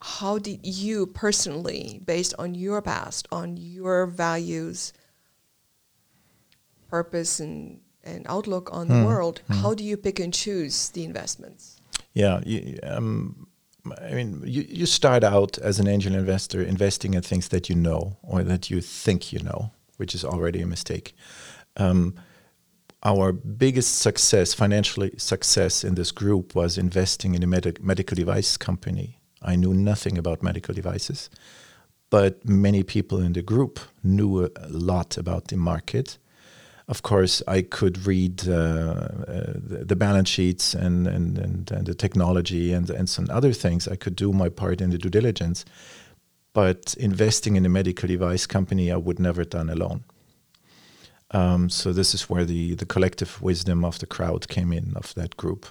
[0.00, 4.92] how did you personally, based on your past, on your values,
[6.88, 8.90] purpose, and, and outlook on mm.
[8.90, 9.06] the hmm.
[9.06, 9.56] world, mm.
[9.56, 11.80] how do you pick and choose the investments?
[12.14, 13.48] Yeah, you, um,
[14.00, 17.74] I mean, you, you start out as an angel investor investing in things that you
[17.74, 21.14] know or that you think you know, which is already a mistake.
[21.76, 22.14] Um,
[23.04, 28.56] our biggest success, financially success in this group, was investing in a med- medical device
[28.56, 29.17] company.
[29.42, 31.30] I knew nothing about medical devices,
[32.10, 36.18] but many people in the group knew a lot about the market.
[36.88, 41.94] Of course, I could read uh, uh, the, balance sheets and, and, and, and, the
[41.94, 43.86] technology and, and some other things.
[43.86, 45.66] I could do my part in the due diligence.
[46.54, 50.04] But investing in a medical device company, I would never done alone.
[51.30, 55.14] Um, so this is where the the collective wisdom of the crowd came in of
[55.14, 55.66] that group,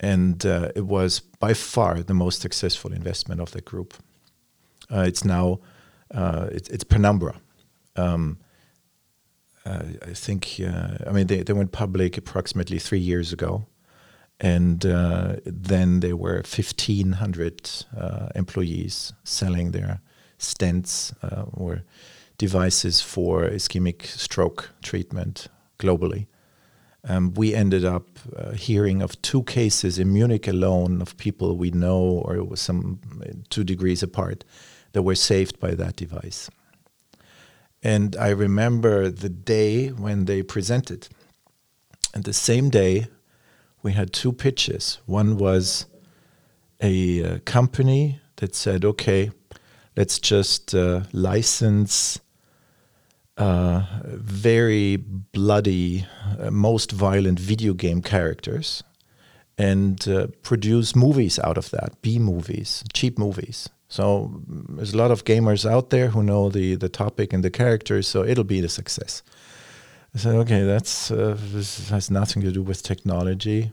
[0.00, 3.94] and uh, it was by far the most successful investment of the group.
[4.90, 5.60] Uh, it's now
[6.14, 7.34] uh, it's, it's Penumbra.
[7.96, 8.38] Um,
[9.64, 13.66] uh, I think uh, I mean they, they went public approximately three years ago,
[14.40, 17.70] and uh, then there were fifteen hundred
[18.34, 20.00] employees selling their
[20.38, 21.12] stents
[21.52, 21.82] or
[22.38, 26.26] devices for ischemic stroke treatment globally.
[27.08, 31.70] Um, we ended up uh, hearing of two cases in Munich alone of people we
[31.70, 33.00] know or some
[33.48, 34.44] two degrees apart
[34.92, 36.50] that were saved by that device.
[37.82, 41.08] And I remember the day when they presented.
[42.12, 43.06] And the same day,
[43.82, 44.98] we had two pitches.
[45.06, 45.86] One was
[46.82, 49.30] a uh, company that said, okay,
[49.96, 52.20] let's just uh, license
[53.40, 56.06] uh, very bloody,
[56.38, 58.82] uh, most violent video game characters
[59.56, 63.68] and uh, produce movies out of that, B movies, cheap movies.
[63.88, 67.42] So mm, there's a lot of gamers out there who know the, the topic and
[67.42, 69.22] the characters, so it'll be a success.
[70.14, 73.72] I said, okay, that's uh, this has nothing to do with technology.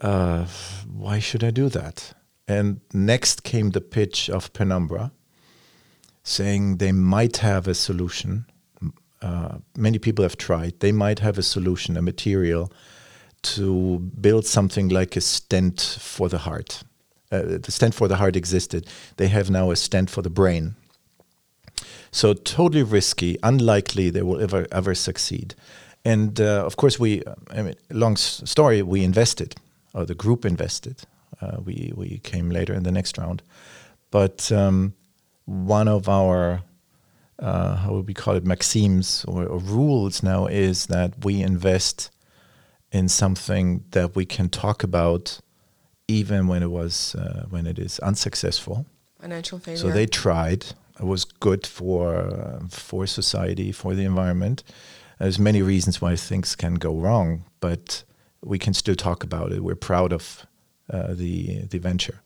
[0.00, 0.46] Uh,
[0.86, 2.14] why should I do that?
[2.48, 5.12] And next came the pitch of Penumbra,
[6.28, 8.44] saying they might have a solution.
[9.22, 10.78] Uh, many people have tried.
[10.80, 12.70] They might have a solution, a material
[13.42, 16.82] to build something like a stent for the heart.
[17.30, 18.86] Uh, the stent for the heart existed.
[19.16, 20.76] They have now a stent for the brain.
[22.10, 25.54] So totally risky, unlikely they will ever ever succeed.
[26.04, 27.22] And uh, of course, we.
[27.50, 28.82] I mean, long story.
[28.82, 29.54] We invested,
[29.92, 31.02] or the group invested.
[31.40, 33.42] Uh, we we came later in the next round,
[34.10, 34.94] but um,
[35.48, 36.62] one of our
[37.38, 42.10] uh, how would we call it maxims or, or, rules now is that we invest
[42.90, 45.38] in something that we can talk about
[46.08, 48.86] even when it was uh, when it is unsuccessful.
[49.20, 49.78] Financial failure.
[49.78, 50.66] so they tried.
[50.98, 54.64] It was good for uh, for society for the environment.
[55.20, 58.04] There's many reasons why things can go wrong but
[58.42, 59.62] we can still talk about it.
[59.62, 60.46] We're proud of
[60.90, 62.20] uh, the the venture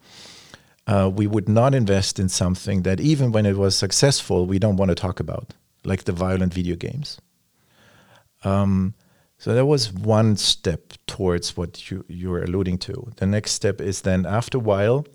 [0.86, 4.76] uh, we would not invest in something that even when it was successful, we don't
[4.76, 7.20] want to talk about, like the violent video games.
[8.44, 8.94] Um,
[9.38, 13.12] so that was one step towards what you, you were alluding to.
[13.16, 15.06] The next step is then after a while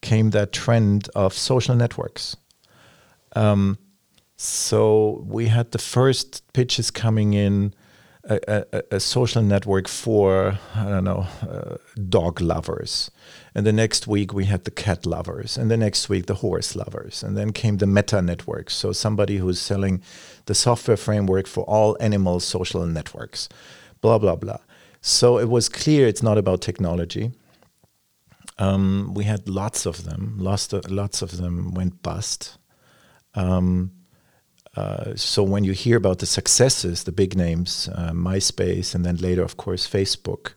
[0.00, 2.36] came that trend of social networks.
[3.34, 3.78] Um,
[4.36, 7.74] so we had the first pitches coming in
[8.28, 11.76] a, a, a, social network for I don't know uh,
[12.08, 13.10] dog lovers,
[13.54, 16.76] and the next week we had the cat lovers, and the next week the horse
[16.76, 18.70] lovers, and then came the Meta network.
[18.70, 20.02] So somebody who's selling
[20.46, 23.48] the software framework for all animal social networks,
[24.00, 24.58] blah blah blah.
[25.00, 27.32] So it was clear it's not about technology.
[28.58, 30.34] Um, we had lots of them.
[30.38, 32.58] Lots of, lots of them went bust.
[33.34, 33.92] Um,
[34.78, 39.16] uh, so when you hear about the successes, the big names, uh, MySpace, and then
[39.16, 40.54] later, of course, Facebook,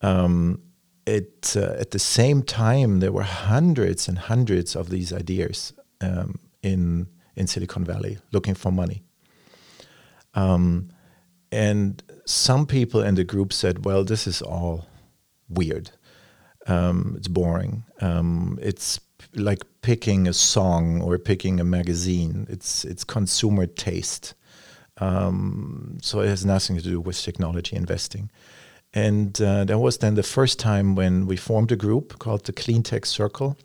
[0.00, 0.62] um,
[1.06, 6.38] it uh, at the same time there were hundreds and hundreds of these ideas um,
[6.62, 9.02] in in Silicon Valley looking for money.
[10.34, 10.90] Um,
[11.50, 14.86] and some people in the group said, "Well, this is all
[15.48, 15.90] weird.
[16.68, 17.82] Um, it's boring.
[18.00, 19.00] Um, it's
[19.34, 22.46] like picking a song or picking a magazine.
[22.48, 24.34] It's it's consumer taste.
[24.98, 28.30] Um, so it has nothing to do with technology investing.
[28.94, 32.52] And uh, that was then the first time when we formed a group called the
[32.52, 33.56] Clean Tech Circle,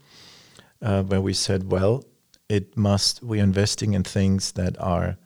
[0.81, 2.05] uh, where we said, well,
[2.47, 5.17] it must we're investing in things that are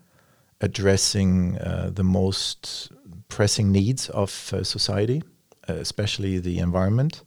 [0.60, 2.92] addressing uh, the most
[3.30, 5.22] pressing needs of uh, society,
[5.70, 7.24] uh, especially the environment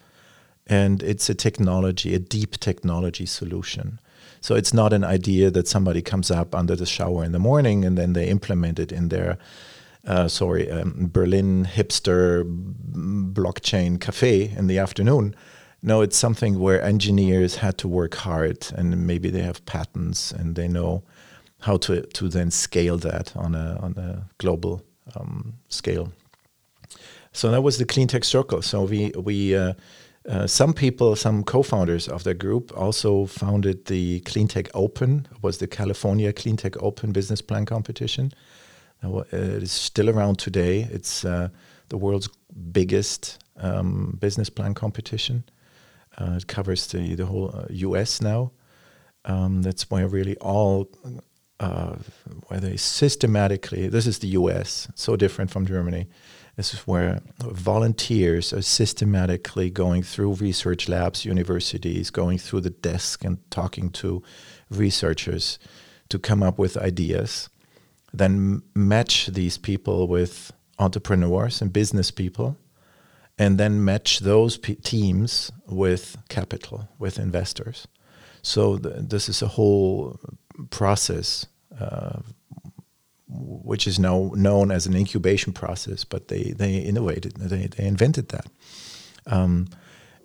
[0.66, 4.00] and it's a technology, a deep technology solution.
[4.40, 7.84] So it's not an idea that somebody comes up under the shower in the morning
[7.84, 9.38] and then they implement it in their,
[10.06, 12.44] uh, sorry, um, Berlin hipster
[13.32, 15.34] blockchain cafe in the afternoon.
[15.82, 20.56] No, it's something where engineers had to work hard and maybe they have patents and
[20.56, 21.02] they know
[21.60, 24.82] how to, to then scale that on a, on a global
[25.16, 26.12] um, scale.
[27.32, 28.62] So that was the clean tech circle.
[28.62, 29.72] So we, we, uh,
[30.28, 35.28] uh, some people, some co-founders of the group, also founded the CleanTech Open.
[35.30, 38.32] It was the California CleanTech Open business plan competition.
[39.02, 40.88] Uh, it is still around today.
[40.90, 41.48] It's uh,
[41.90, 42.30] the world's
[42.72, 45.44] biggest um, business plan competition.
[46.16, 48.22] Uh, it covers the the whole U.S.
[48.22, 48.52] Uh, now.
[49.26, 50.88] Um, that's where really all
[51.58, 53.88] where they systematically.
[53.88, 54.88] This is the U.S.
[54.94, 56.06] So different from Germany
[56.56, 63.24] This is where volunteers are systematically going through research labs, universities, going through the desk
[63.24, 64.22] and talking to
[64.70, 65.58] researchers
[66.08, 67.48] to come up with ideas,
[68.12, 72.56] then match these people with entrepreneurs and business people,
[73.36, 77.88] and then match those teams with capital, with investors.
[78.42, 80.20] So th- this is a whole
[80.70, 81.46] process,
[81.80, 82.20] uh,
[83.34, 86.04] which is now known as an incubation process.
[86.04, 88.46] But they they innovated, they they invented that.
[89.26, 89.68] Um,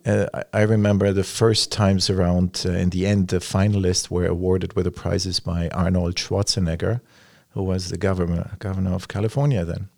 [0.06, 2.64] uh, I remember the first times around.
[2.66, 7.02] Uh, in the end, the finalists were awarded with the prizes by Arnold Schwarzenegger,
[7.50, 9.90] who was the governor governor of California then.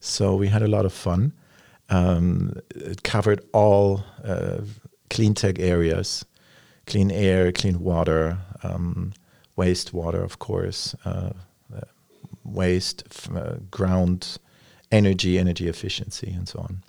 [0.00, 1.32] So we had a lot of fun.
[1.90, 4.60] Um, it covered all uh,
[5.10, 6.24] clean tech areas,
[6.86, 9.12] clean air, clean water, um,
[9.56, 11.32] wastewater, of course, uh,
[12.52, 14.38] waste, uh, ground
[14.90, 16.82] energy, energy efficiency, and so on.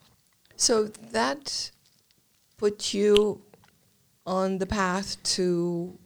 [0.55, 1.71] So that
[2.57, 3.41] put you
[4.25, 5.97] on the path to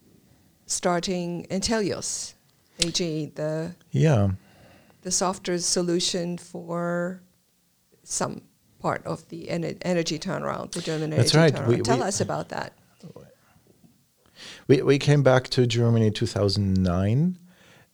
[0.66, 2.34] starting Entelios
[2.80, 4.30] AG, the yeah
[5.02, 7.22] the software solution for
[8.02, 8.42] some
[8.80, 11.54] part of the en- energy turnaround, the German That's energy right.
[11.54, 11.78] turnaround.
[11.78, 12.72] We, Tell we us about that.
[14.66, 17.38] We, we came back to Germany in 2009,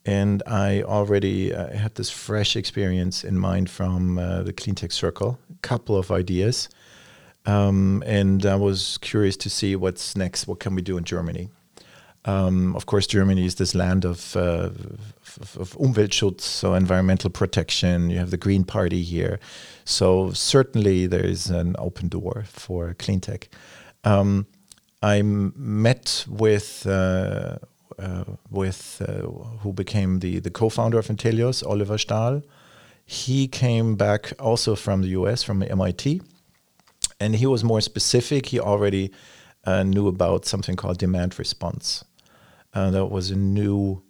[0.05, 5.39] and I already uh, had this fresh experience in mind from uh, the Cleantech Circle,
[5.51, 6.69] a couple of ideas.
[7.47, 10.47] Um, and I was curious to see what's next.
[10.47, 11.51] What can we do in Germany?
[12.25, 14.71] Um, of course, Germany is this land of, uh,
[15.41, 18.11] of, of Umweltschutz, so environmental protection.
[18.11, 19.41] You have the Green Party here,
[19.85, 23.49] so certainly there is an open door for clean tech.
[24.05, 24.47] Um,
[25.03, 27.57] I met with uh,
[28.51, 29.27] with uh,
[29.61, 32.43] who became the the co-founder of Entelios, Oliver Stahl.
[33.05, 35.43] He came back also from the U.S.
[35.43, 36.23] from MIT,
[37.21, 38.47] and he was more specific.
[38.47, 39.11] He already
[39.65, 42.05] uh, knew about something called demand response.
[42.75, 44.03] Uh, that was a new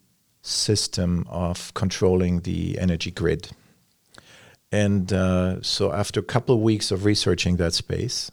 [0.43, 3.51] system of controlling the energy grid.
[4.71, 8.31] And uh, so, after a couple of weeks of researching that space,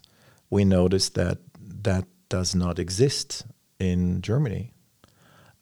[0.50, 1.40] we noticed that
[1.84, 3.46] that does not exist
[3.80, 4.72] in Germany.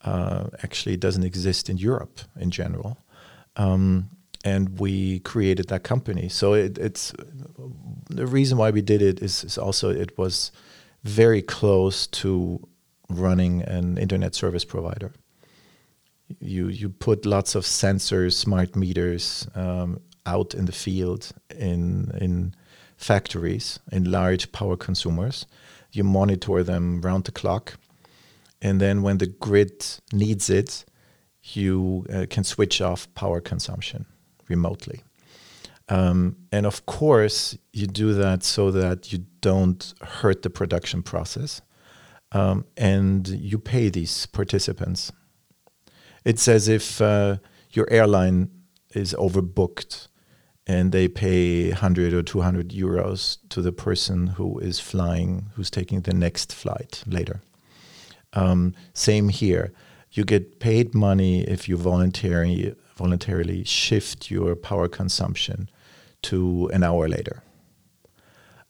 [0.07, 2.97] Uh, actually, doesn't exist in Europe in general.
[3.57, 4.09] Um,
[4.45, 6.29] and we created that company.
[6.29, 7.13] So it, it's
[8.09, 10.51] the reason why we did it is, is also it was
[11.03, 12.65] very close to
[13.09, 15.11] running an internet service provider.
[16.39, 22.53] You you put lots of sensors, smart meters um, out in the field in in
[22.97, 25.47] factories in large power consumers.
[25.91, 27.77] You monitor them round the clock,
[28.61, 30.85] and then when the grid needs it,
[31.43, 34.05] you uh, can switch off power consumption
[34.49, 35.03] remotely.
[35.89, 41.61] Um, and of course, you do that so that you don't hurt the production process
[42.33, 45.11] um, and you pay these participants.
[46.25, 47.37] It's as if uh,
[47.71, 48.49] your airline
[48.93, 50.07] is overbooked
[50.65, 56.01] and they pay 100 or 200 euros to the person who is flying, who's taking
[56.01, 57.41] the next flight later.
[58.37, 59.73] Um, same here.
[60.11, 65.69] You get paid money if you voluntarily, voluntarily shift your power consumption
[66.23, 67.41] to an hour later,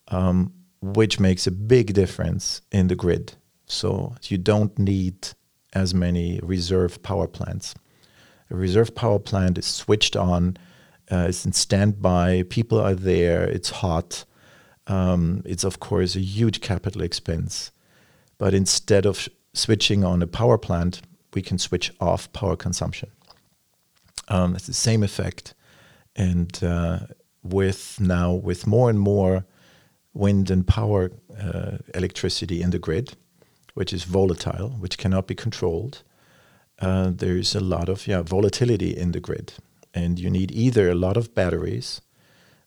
[0.07, 3.33] um, which makes a big difference in the grid.
[3.65, 5.29] So you don't need
[5.73, 7.75] as many reserve power plants.
[8.49, 10.55] A reserve power plant is switched on,
[11.11, 14.23] uh, it's in standby, people are there, it's hot.
[14.87, 17.71] Um, it's, of course, a huge capital expense.
[18.37, 19.27] But instead of
[19.57, 21.01] switching on a power plant,
[21.33, 23.09] we can switch off power consumption.
[24.27, 25.53] Um, it's the same effect.
[26.15, 26.99] And uh,
[27.43, 29.45] with now, with more and more
[30.13, 33.15] wind and power uh, electricity in the grid,
[33.73, 36.01] which is volatile, which cannot be controlled.
[36.79, 39.53] Uh, there's a lot of yeah volatility in the grid,
[39.93, 42.01] and you need either a lot of batteries,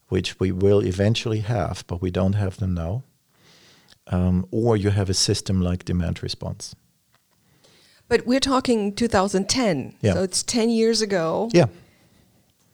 [0.08, 3.02] which we will eventually have, but we don't have them now,
[4.06, 6.74] um, or you have a system like demand response.
[8.10, 10.12] But we're talking 2010, yeah.
[10.12, 11.48] so it's 10 years ago.
[11.52, 11.66] Yeah.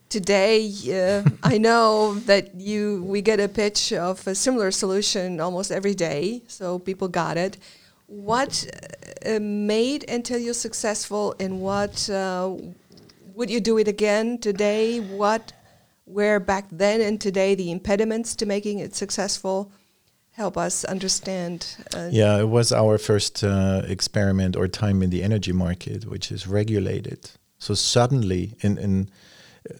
[0.08, 5.70] Today, uh, I know that you we get a pitch of a similar solution almost
[5.70, 7.58] every day, so people got it
[8.06, 8.66] what
[9.24, 12.54] uh, made Entelios successful and what uh,
[13.34, 15.00] would you do it again today?
[15.00, 15.52] What
[16.06, 19.72] were back then and today the impediments to making it successful?
[20.36, 21.66] Help us understand.
[21.94, 26.30] Uh, yeah, it was our first uh, experiment or time in the energy market, which
[26.30, 27.30] is regulated.
[27.58, 29.08] So suddenly, in, in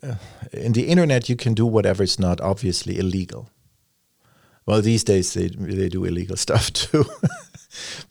[0.03, 0.15] uh,
[0.55, 3.51] in the internet you can do whatever is not obviously illegal.
[4.65, 7.05] Well, these days they they do illegal stuff too,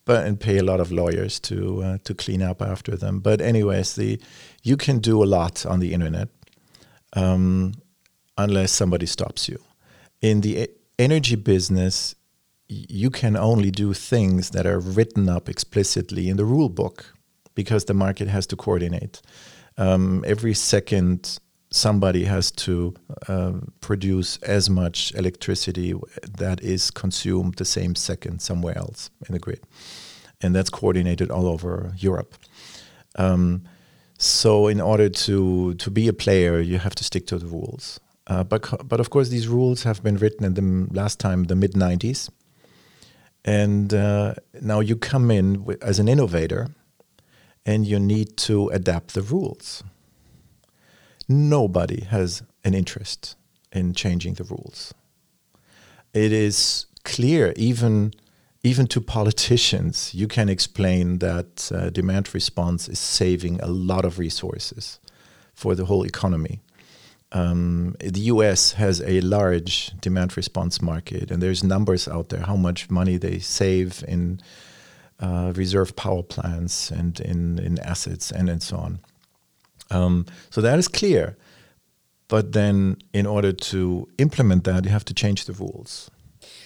[0.05, 3.21] but and pay a lot of lawyers to uh, to clean up after them.
[3.21, 4.21] But anyways, the
[4.61, 6.29] you can do a lot on the internet,
[7.13, 7.73] um,
[8.37, 9.57] unless somebody stops you.
[10.21, 10.69] In the
[10.99, 12.15] energy business,
[12.67, 17.13] you can only do things that are written up explicitly in the rule book
[17.53, 19.21] because the market has to coordinate.
[19.77, 21.39] Um, every second,
[21.69, 22.93] somebody has to
[23.27, 25.93] uh, produce as much electricity
[26.37, 29.61] that is consumed the same second somewhere else in the grid.
[30.41, 32.35] And that's coordinated all over Europe.
[33.17, 33.63] Um,
[34.17, 37.99] so, in order to, to be a player, you have to stick to the rules.
[38.27, 41.55] Uh, but, but of course, these rules have been written in the last time, the
[41.55, 42.29] mid 90s.
[43.45, 46.69] And uh, now you come in as an innovator
[47.63, 49.83] and you need to adapt the rules.
[51.29, 53.35] Nobody has an interest
[53.71, 54.93] in changing the rules.
[56.13, 58.13] It is clear, even
[58.63, 64.17] even to politicians, you can explain that uh, demand response is saving a lot of
[64.17, 64.99] resources
[65.53, 66.61] for the whole economy.
[67.31, 72.55] Um, the US has a large demand response market, and there's numbers out there how
[72.55, 74.39] much money they save in
[75.19, 78.99] uh, reserve power plants and in, in assets and, and so on.
[79.91, 81.37] Um, so that is clear.
[82.27, 86.09] But then, in order to implement that, you have to change the rules.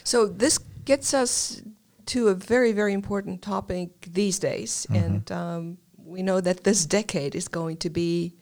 [0.03, 1.62] So this gets us
[2.07, 5.03] to a very, very important topic these days, mm-hmm.
[5.03, 8.34] and um, we know that this decade is going to be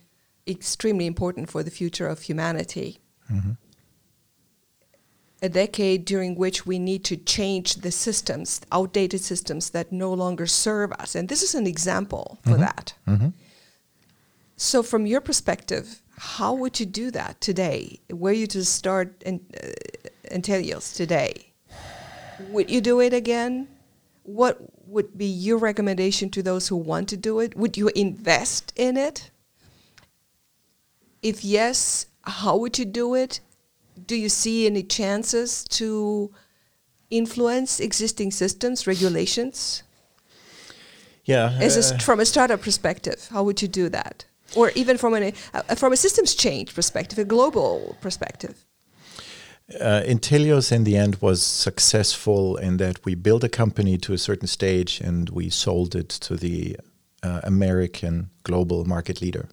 [0.47, 2.99] extremely important for the future of humanity.
[3.31, 3.51] Mm-hmm
[5.41, 10.47] a decade during which we need to change the systems, outdated systems that no longer
[10.47, 11.15] serve us.
[11.15, 12.61] And this is an example for mm-hmm.
[12.61, 12.93] that.
[13.07, 13.29] Mm-hmm.
[14.55, 17.99] So, from your perspective, how would you do that today?
[18.09, 19.67] Were you to start in, uh,
[20.31, 21.53] Entelios today?
[22.49, 23.67] Would you do it again?
[24.23, 27.55] What would be your recommendation to those who want to do it?
[27.55, 29.29] Would you invest in it?
[31.21, 33.39] If yes, how would you do it?
[34.05, 36.31] do you see any chances to
[37.09, 39.83] influence existing systems, regulations?
[41.25, 41.57] Yeah.
[41.59, 44.25] As a, uh, from a startup perspective, how would you do that?
[44.55, 48.65] Or even from an, uh, from a systems change perspective, a global perspective?
[49.81, 54.17] Uh, Entelios in the end was successful in that we built a company to a
[54.17, 56.77] certain stage and we sold it to the
[57.23, 59.49] uh, American global market leader.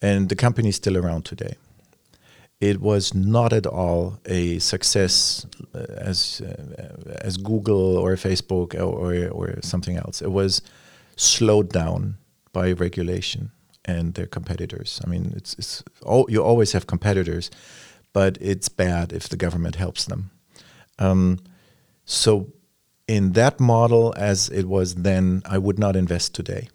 [0.00, 1.56] And the company is still around today
[2.60, 8.80] it was not at all a success uh, as uh, as Google or Facebook or,
[8.80, 10.20] or, or something else.
[10.20, 10.60] It was
[11.16, 12.16] slowed down
[12.52, 13.52] by regulation
[13.84, 15.00] and their competitors.
[15.04, 17.50] I mean, it's it's all, you always have competitors,
[18.12, 20.30] but it's bad if the government helps them.
[20.98, 21.38] Um,
[22.04, 22.52] so,
[23.06, 26.68] in that model, as it was then, I would not invest today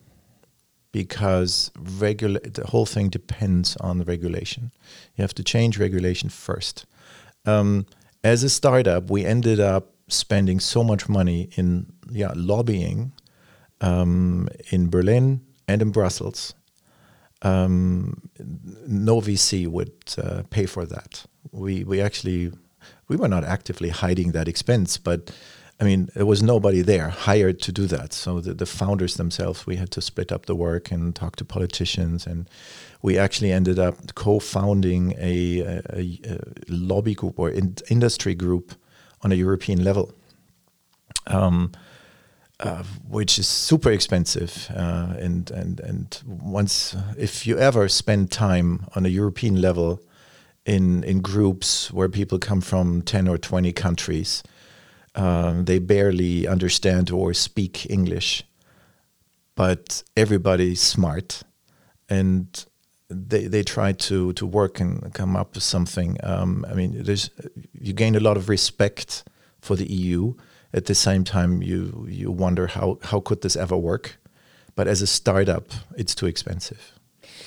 [0.94, 4.72] because regula- the whole thing depends on the regulation.
[5.18, 6.86] You have to change regulation first.
[7.46, 7.86] Um,
[8.24, 13.12] as a startup, we ended up spending so much money in yeah lobbying
[13.82, 16.54] um, in Berlin and in Brussels.
[17.42, 18.30] Um,
[18.88, 21.26] no VC would uh, pay for that.
[21.52, 22.52] We we actually
[23.08, 25.32] we were not actively hiding that expense, but
[25.84, 28.14] I mean, there was nobody there hired to do that.
[28.14, 31.46] So the, the founders themselves, we had to split up the work and talk to
[31.46, 32.50] politicians, and
[33.02, 38.76] we actually ended up co-founding a, a, a lobby group or in, industry group
[39.24, 40.14] on a European level,
[41.28, 41.74] um,
[42.62, 44.72] uh, which is super expensive.
[44.74, 50.00] Uh, and and and once, if you ever spend time on a European level
[50.66, 54.44] in in groups where people come from ten or twenty countries
[55.16, 58.44] um, they barely understand or speak English,
[59.56, 61.44] but everybody's smart,
[62.10, 62.66] and
[63.10, 66.18] they they try to to work and come up with something.
[66.24, 67.30] Um, I mean, there's
[67.80, 69.24] you gain a lot of respect
[69.62, 70.34] for the EU.
[70.74, 74.18] At the same time, you you wonder how how could this ever work?
[74.76, 76.94] But as a startup, it's too expensive.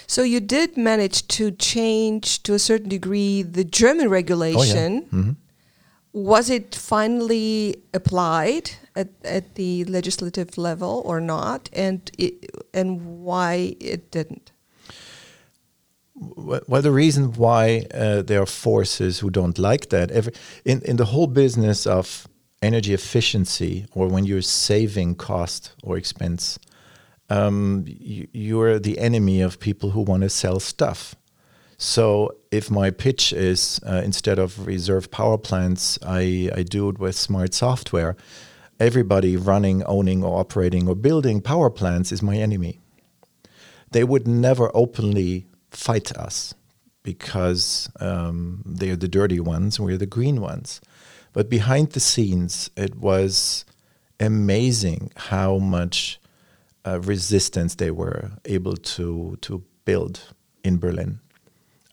[0.06, 5.08] So you did manage to change to a certain degree the German regulation.
[5.12, 5.22] Oh, yeah.
[5.22, 5.32] mm-hmm
[6.16, 13.76] was it finally applied at, at the legislative level or not, and it, and why
[13.80, 14.50] it didn't?
[16.14, 20.32] Well, the reason why uh, there are forces who don't like that, every,
[20.64, 22.26] in in the whole business of
[22.62, 26.58] energy efficiency, or when you're saving cost or expense,
[27.28, 31.14] um, you, you're the enemy of people who want to sell stuff.
[31.76, 36.98] So if my pitch is uh, instead of reserve power plants, I, I do it
[36.98, 38.16] with smart software,
[38.80, 42.80] everybody running, owning, or operating or building power plants is my enemy.
[43.90, 46.54] They would never openly fight us
[47.02, 50.80] because um, they're the dirty ones, we're the green ones.
[51.32, 53.66] But behind the scenes, it was
[54.18, 56.18] amazing how much
[56.86, 60.34] uh, resistance they were able to to build
[60.64, 61.20] in Berlin.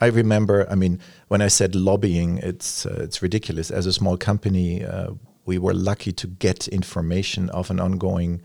[0.04, 1.00] I remember, I mean,
[1.30, 3.72] when I said lobbying, it's uh, it's ridiculous.
[3.72, 5.12] As a small company, uh,
[5.46, 8.42] we were lucky to get information of an ongoing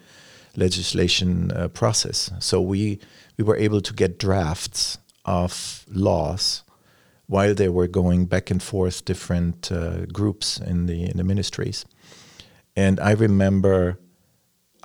[0.55, 2.31] legislation uh, process.
[2.39, 3.01] So we
[3.37, 6.63] we were able to get drafts of laws
[7.27, 11.85] while they were going back and forth different uh, groups in the in the ministries.
[12.77, 13.99] And I remember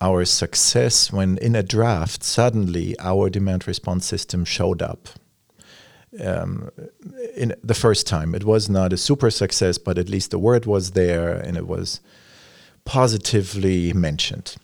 [0.02, 5.10] our success when in a draft suddenly our demand response system showed up
[6.22, 6.70] um,
[7.36, 8.36] in the first time.
[8.36, 11.68] It was not a super success but at least the word was there and it
[11.68, 12.02] was
[12.86, 14.56] positively mentioned.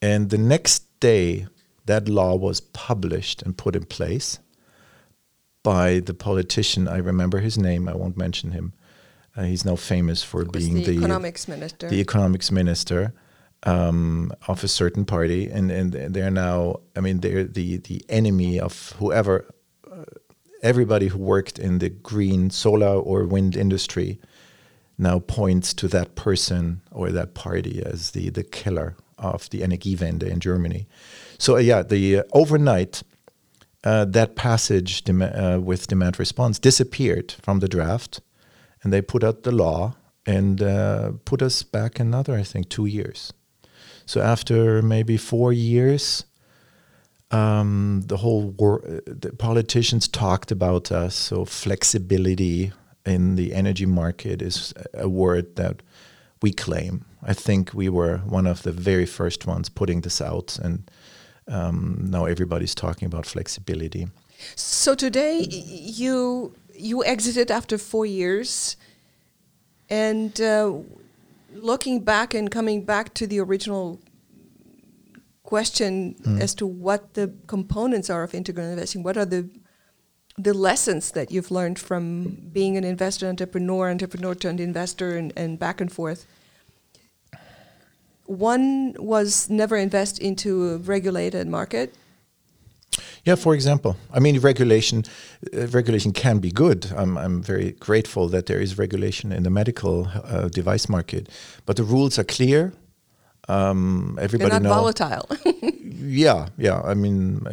[0.00, 1.46] And the next day
[1.86, 4.38] that law was published and put in place
[5.62, 6.88] by the politician.
[6.88, 8.72] I remember his name i won't mention him.
[9.36, 11.88] Uh, he's now famous for being the, the economics minister.
[11.88, 13.14] the economics minister
[13.64, 18.60] um, of a certain party, and, and they're now, I mean, they're the, the enemy
[18.60, 19.52] of whoever, uh,
[20.62, 24.18] everybody who worked in the green solar or wind industry
[24.98, 30.22] now points to that person or that party as the, the killer of the Energiewende
[30.22, 30.86] in Germany.
[31.38, 33.02] So, uh, yeah, the uh, overnight,
[33.84, 38.20] uh, that passage dem uh, with demand response disappeared from the draft,
[38.82, 39.96] and they put out the law
[40.26, 43.32] and uh, put us back another, I think, two years.
[44.06, 46.24] So after maybe four years,
[47.32, 51.14] um, the whole war, the politicians talked about us.
[51.14, 52.72] So flexibility
[53.04, 55.82] in the energy market is a word that
[56.42, 57.04] we claim.
[57.22, 60.90] I think we were one of the very first ones putting this out, and
[61.48, 64.08] um, now everybody's talking about flexibility.
[64.56, 68.76] So today, you you exited after four years,
[69.88, 70.74] and uh,
[71.54, 74.00] looking back and coming back to the original
[75.52, 76.40] question mm.
[76.40, 79.42] as to what the components are of integral investing, what are the
[80.48, 82.04] the lessons that you've learned from
[82.58, 86.20] being an investor, entrepreneur, entrepreneur turned investor, and, and back and forth.
[88.24, 91.94] One was never invest into a regulated market.
[93.24, 96.80] Yeah, for example, I mean, regulation uh, regulation can be good.
[97.00, 101.28] I'm I'm very grateful that there is regulation in the medical uh, device market,
[101.66, 102.72] but the rules are clear.
[103.48, 104.74] Um, everybody They're not know.
[104.74, 105.28] volatile.
[105.84, 106.80] yeah, yeah.
[106.82, 107.44] I mean,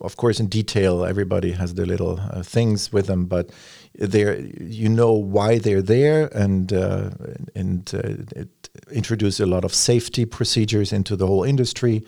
[0.00, 3.50] of course, in detail, everybody has their little uh, things with them, but
[3.94, 7.10] they're you know why they're there, and uh,
[7.54, 12.04] and uh, it introduces a lot of safety procedures into the whole industry.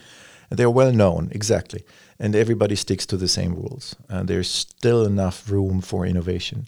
[0.51, 1.85] They're well known, exactly
[2.21, 3.97] and everybody sticks to the same rules.
[4.09, 6.67] And there's still enough room for innovation.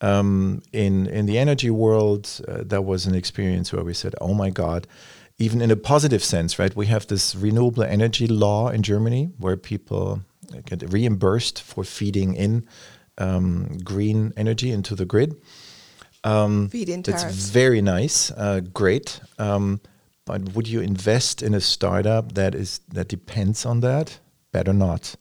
[0.00, 4.34] Um, in in the energy world, uh, that was an experience where we said, "Oh
[4.34, 4.86] my God!"
[5.42, 6.74] Even in a positive sense, right?
[6.76, 10.20] We have this renewable energy law in Germany where people
[10.66, 12.66] get reimbursed for feeding in
[13.18, 15.34] um, green energy into the grid.
[16.24, 19.20] Um, Feed in That's very nice, uh, great.
[19.38, 19.80] Um,
[20.24, 24.20] but would you invest in a startup that is that depends on that?
[24.52, 25.16] better not.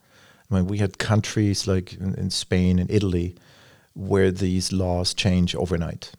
[0.49, 3.35] I mean, we had countries like in, in Spain and Italy
[3.93, 6.11] where these laws change overnight.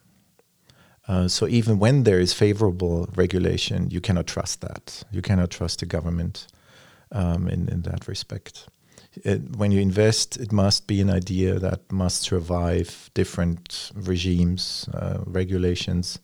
[1.13, 5.05] Uh, so even when there is favorable regulation, you cannot trust that.
[5.11, 6.47] You cannot trust the government
[7.11, 8.67] um, in, in that respect.
[9.23, 15.19] It, when you invest, it must be an idea that must survive different regimes, uh,
[15.27, 16.19] regulations.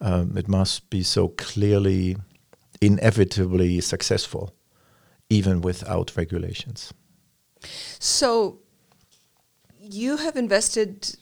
[0.00, 2.16] Um, it must be so clearly,
[2.80, 4.54] inevitably successful
[5.28, 6.92] even without regulations.
[7.98, 8.60] So
[9.80, 11.16] you have invested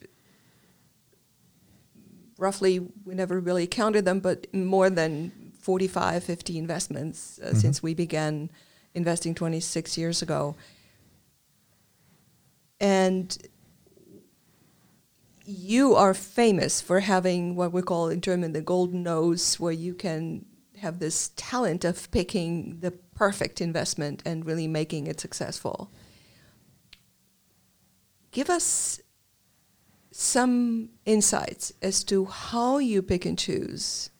[2.42, 7.58] roughly, we never really counted them, but more than 45, 50 investments uh, mm-hmm.
[7.58, 8.50] since we began
[8.94, 10.56] investing 26 years ago.
[12.80, 13.38] And
[15.44, 19.94] you are famous for having what we call in German the golden nose, where you
[19.94, 20.44] can
[20.78, 25.90] have this talent of picking the perfect investment and really making it successful.
[28.32, 29.00] Give us
[30.12, 34.10] some insights as to how you pick and choose.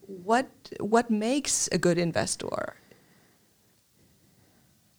[0.00, 0.46] What
[0.80, 2.76] what makes a good investor?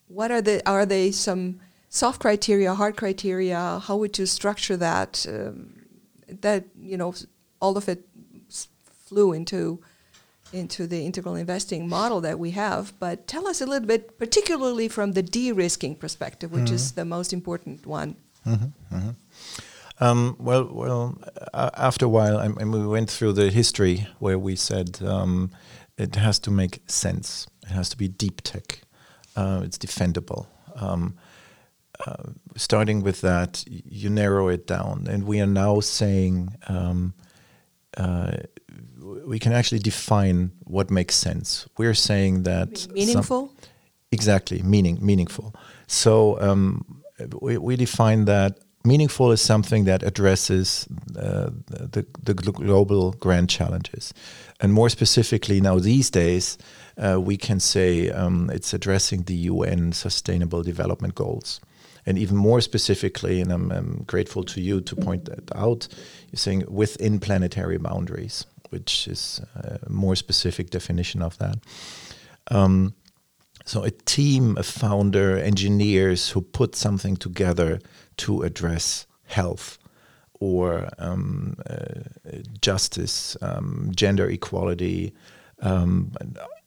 [0.06, 3.80] What are the are they some soft criteria, hard criteria?
[3.82, 5.26] How would you structure that?
[5.28, 5.74] Um,
[6.40, 7.14] that you know,
[7.60, 8.04] all of it
[9.06, 9.80] flew into
[10.52, 12.92] into the integral investing model that we have.
[12.98, 16.74] But tell us a little bit, particularly from the de-risking perspective, which mm-hmm.
[16.74, 18.16] is the most important one.
[18.46, 18.96] Mm-hmm.
[18.96, 19.10] Mm-hmm.
[20.00, 21.18] Um, well, well,
[21.52, 25.50] uh, after a while, I mean, we went through the history where we said um,
[25.96, 27.46] it has to make sense.
[27.62, 28.82] It has to be deep tech.
[29.34, 30.46] Uh, it's defendable.
[30.76, 31.16] Um,
[32.06, 37.12] uh, starting with that, you narrow it down, and we are now saying um,
[37.96, 38.36] uh,
[39.00, 41.68] we can actually define what makes sense.
[41.76, 43.52] We're saying that meaningful.
[44.12, 45.54] exactly, meaning meaningful.
[45.88, 47.02] So um,
[47.40, 54.14] we, we define that meaningful is something that addresses uh, the, the global grand challenges.
[54.60, 56.58] And more specifically, now these days,
[56.96, 61.60] uh, we can say um, it's addressing the UN Sustainable Development Goals.
[62.06, 65.88] And even more specifically, and I'm, I'm grateful to you to point that out,
[66.30, 71.58] you're saying within planetary boundaries, which is a more specific definition of that.
[72.50, 72.94] Um,
[73.66, 77.80] so a team, a founder, engineers who put something together
[78.18, 79.78] to address health
[80.40, 82.00] or um, uh,
[82.60, 85.12] justice, um, gender equality,
[85.60, 86.12] um,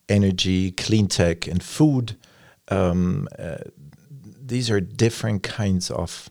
[0.09, 2.17] energy, clean tech, and food.
[2.67, 3.57] Um, uh,
[4.23, 6.29] these are different kinds of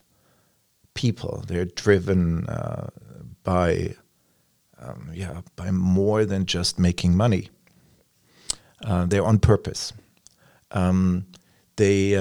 [0.93, 1.43] people.
[1.47, 2.89] They're driven uh,
[3.43, 3.95] by,
[4.79, 7.49] um, yeah, by more than just making money.
[8.83, 9.93] Uh, they're on purpose.
[10.71, 11.25] Um,
[11.77, 12.15] they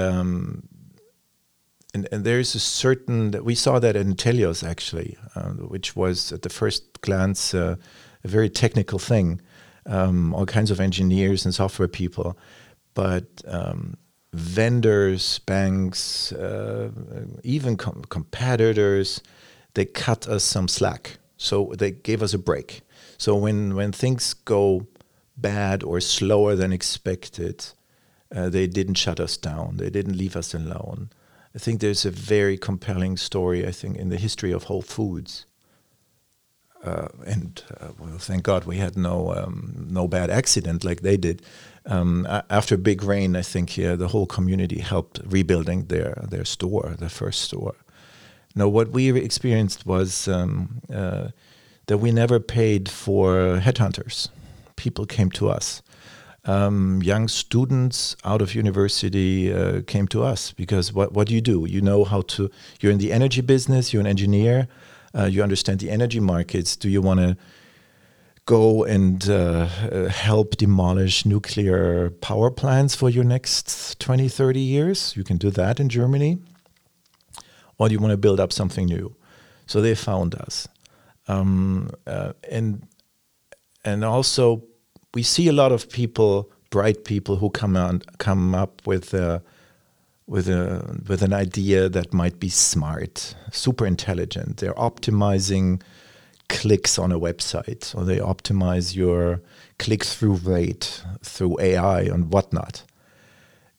[1.95, 6.33] and, and there is a certain we saw that in Telios actually, uh, which was
[6.33, 7.77] at the first glance uh,
[8.25, 9.41] a very technical thing,
[9.87, 12.39] um, all kinds of engineers and software people,
[12.95, 13.97] but um,
[14.33, 16.91] vendors, banks, uh,
[17.43, 19.23] even com- competitors,
[19.75, 21.19] they cut us some slack.
[21.37, 22.83] So they gave us a break.
[23.17, 24.87] So when when things go
[25.37, 27.65] bad or slower than expected,
[28.35, 29.79] uh, they didn't shut us down.
[29.79, 31.11] They didn't leave us alone.
[31.55, 35.47] I think there's a very compelling story, I think, in the history of Whole Foods.
[36.85, 41.19] Uh, and uh, well, thank God we had no um, no bad accident like they
[41.19, 41.43] did.
[41.85, 46.45] Um, after a big rain, I think yeah, the whole community helped rebuilding their their
[46.45, 47.75] store, their first store.
[48.55, 51.29] Now, what we experienced was um, uh,
[51.87, 54.29] that we never paid for headhunters.
[54.77, 55.83] People came to us
[56.45, 61.41] um, young students out of university uh, came to us because what, what do you
[61.41, 61.67] do?
[61.69, 64.69] You know how to, you're in the energy business, you're an engineer,
[65.15, 66.77] uh, you understand the energy markets.
[66.77, 67.37] Do you want to
[68.47, 75.15] go and uh, uh, help demolish nuclear power plants for your next 20, 30 years?
[75.17, 76.39] You can do that in Germany.
[77.79, 79.15] Or do you want to build up something new?
[79.67, 80.69] So they found us.
[81.29, 82.87] Um, uh, and
[83.85, 84.65] and also
[85.15, 89.43] we see a lot of people, bright people, who come on, come up with a,
[90.27, 94.59] with a with an idea that might be smart, super intelligent.
[94.59, 95.83] They're optimizing
[96.49, 99.41] clicks on a website, or they optimize your
[99.79, 102.85] click-through rate through AI and whatnot.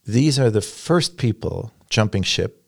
[0.06, 2.62] These are the first people jumping ship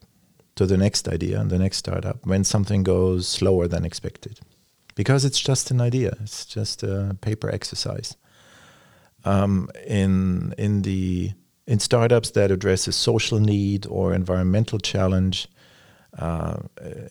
[0.56, 4.40] to the next idea and the next startup when something goes slower than expected
[4.96, 8.16] because it's just an idea it's just a paper exercise
[9.26, 11.32] um, in in the
[11.66, 15.48] in startups that address a social need or environmental challenge.
[16.18, 16.58] Uh,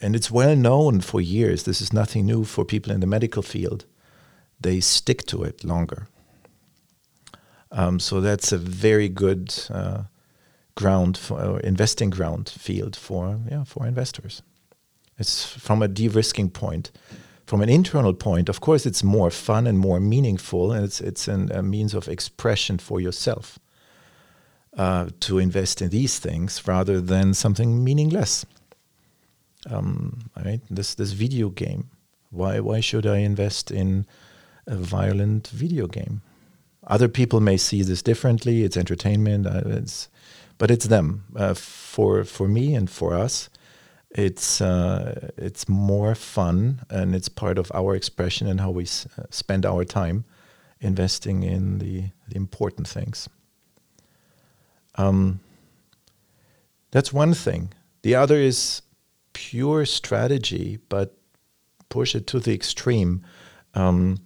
[0.01, 1.65] and it's well known for years.
[1.65, 3.85] This is nothing new for people in the medical field.
[4.61, 6.07] They stick to it longer.
[7.73, 10.03] Um, so that's a very good uh,
[10.75, 14.43] ground for uh, investing ground field for yeah for investors.
[15.19, 16.91] It's from a de-risking point
[17.47, 21.29] from an internal point, of course, it's more fun and more meaningful, and it's it's
[21.29, 23.59] an, a means of expression for yourself
[24.77, 28.47] uh, to invest in these things rather than something meaningless.
[29.71, 30.61] Um, right?
[30.71, 31.91] This this video game.
[32.31, 34.07] Why why should I invest in
[34.67, 36.23] a violent video game?
[36.87, 38.65] Other people may see this differently.
[38.65, 39.47] It's entertainment.
[39.47, 40.09] Uh, it's,
[40.59, 41.25] but it's them.
[41.37, 43.49] Uh, for for me and for us,
[44.15, 49.07] it's uh, it's more fun and it's part of our expression and how we s-
[49.19, 50.25] uh, spend our time
[50.81, 53.29] investing in the, the important things.
[54.97, 55.41] Um,
[56.91, 57.73] that's one thing.
[58.03, 58.83] The other is
[59.33, 61.17] pure strategy, but
[61.89, 63.23] push it to the extreme.
[63.75, 64.19] Um,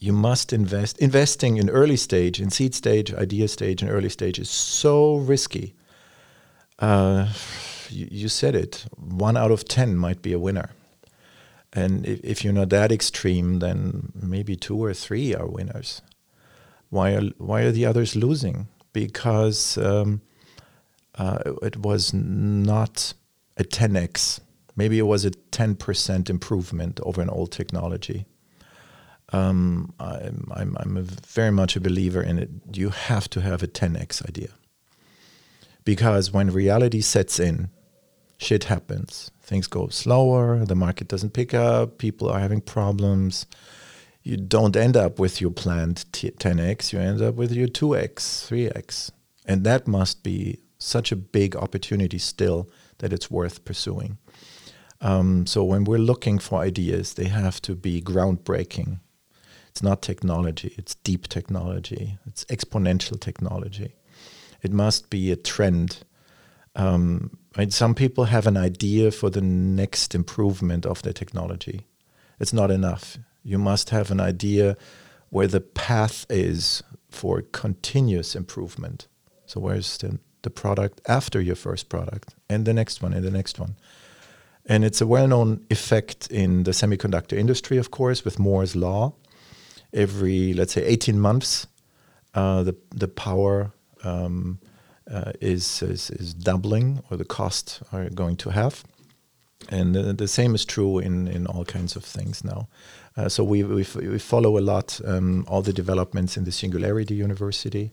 [0.00, 0.98] you must invest.
[0.98, 5.74] Investing in early stage, in seed stage, idea stage, and early stage is so risky.
[6.78, 7.28] Uh,
[7.90, 8.86] you, you said it.
[8.96, 10.70] One out of ten might be a winner.
[11.72, 16.00] And if, if, you're not that extreme, then maybe two or three are winners.
[16.88, 18.68] Why are why are the others losing?
[18.92, 20.22] Because um,
[21.16, 23.14] uh, it was not
[23.56, 24.40] a 10x.
[24.76, 28.26] Maybe it was a 10% improvement over an old technology.
[29.32, 32.50] Um, I'm, I'm, I'm very much a believer in it.
[32.72, 34.50] You have to have a 10x idea.
[35.84, 37.70] Because when reality sets in,
[38.38, 39.30] shit happens.
[39.42, 43.46] Things go slower, the market doesn't pick up, people are having problems.
[44.22, 48.16] You don't end up with your planned 10x, you end up with your 2x,
[48.48, 49.10] 3x.
[49.44, 52.68] And that must be such a big opportunity still
[52.98, 54.18] that it's worth pursuing.
[55.00, 59.00] Um, so when we're looking for ideas, they have to be groundbreaking.
[59.68, 63.94] It's not technology, it's deep technology, it's exponential technology.
[64.62, 65.98] It must be a trend.
[66.74, 67.38] Um,
[67.70, 71.86] some people have an idea for the next improvement of their technology.
[72.38, 73.18] It's not enough.
[73.42, 74.76] You must have an idea
[75.30, 79.08] where the path is for continuous improvement.
[79.46, 83.32] So where's the the product after your first product and the next one and the
[83.32, 83.74] next one.
[84.64, 89.14] And it's a well known effect in the semiconductor industry, of course, with Moore's Law.
[89.92, 91.66] Every, let's say, 18 months,
[92.34, 93.72] uh, the, the power
[94.04, 94.60] um,
[95.10, 98.84] uh, is, is, is, doubling or the cost are going to have.
[99.68, 102.68] And uh, the same is true in, in all kinds of things now.
[103.16, 107.14] Uh, so we, we, we, follow a lot um, all the developments in the Singularity
[107.14, 107.90] University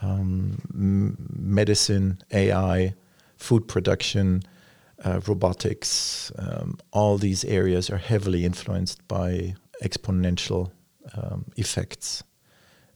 [0.00, 2.94] um, medicine, AI,
[3.36, 4.42] food production,
[5.04, 10.70] uh, robotics, um, all these areas are heavily influenced by exponential
[11.14, 12.24] um, effects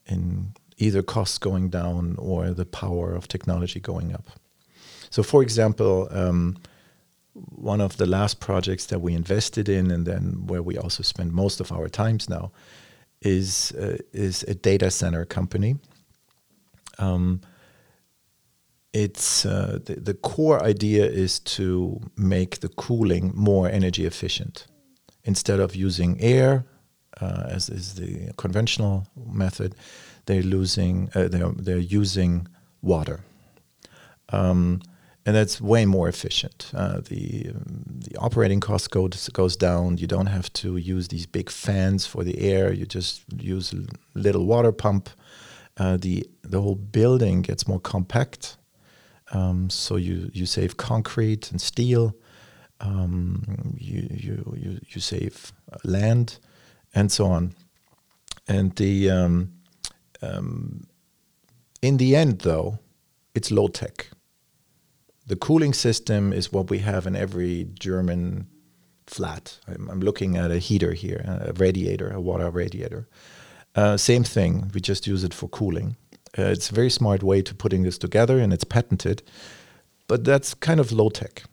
[0.07, 4.31] in either costs going down or the power of technology going up.
[5.11, 6.57] So, for example, um,
[7.35, 11.33] one of the last projects that we invested in, and then where we also spend
[11.33, 12.51] most of our times now,
[13.20, 15.76] is uh, is a data center company
[17.01, 17.41] um,
[18.93, 24.66] it's uh, the, the core idea is to make the cooling more energy efficient
[25.24, 26.64] instead of using air
[27.20, 29.74] uh, as is the conventional method
[30.31, 32.47] they're losing uh, they're, they're using
[32.83, 33.18] water
[34.31, 34.81] um,
[35.26, 36.70] and that's way more efficient.
[36.74, 37.53] Uh, the
[38.09, 39.99] the operating cost goes goes down.
[39.99, 42.72] You don't have to use these big fans for the air.
[42.72, 43.83] You just use a
[44.18, 45.11] little water pump
[45.81, 48.59] uh, the the whole building gets more compact.
[49.33, 52.14] Um, so you you save concrete and steel.
[52.81, 55.53] Um, you, you you you save
[55.85, 56.39] land,
[56.95, 57.55] and so on.
[58.49, 59.53] And the um,
[60.23, 60.87] um
[61.83, 62.79] in the end, though,
[63.35, 64.11] it's low tech.
[65.27, 68.49] The cooling system is what we have in every German
[69.07, 69.59] flat.
[69.66, 73.09] I'm, I'm looking at a heater here, a radiator, a water radiator.
[73.75, 75.97] Uh, same thing, we just use it for cooling.
[76.39, 79.23] Uh, it's a very smart way to putting this together and it's patented,
[80.07, 81.45] but that's kind of low tech.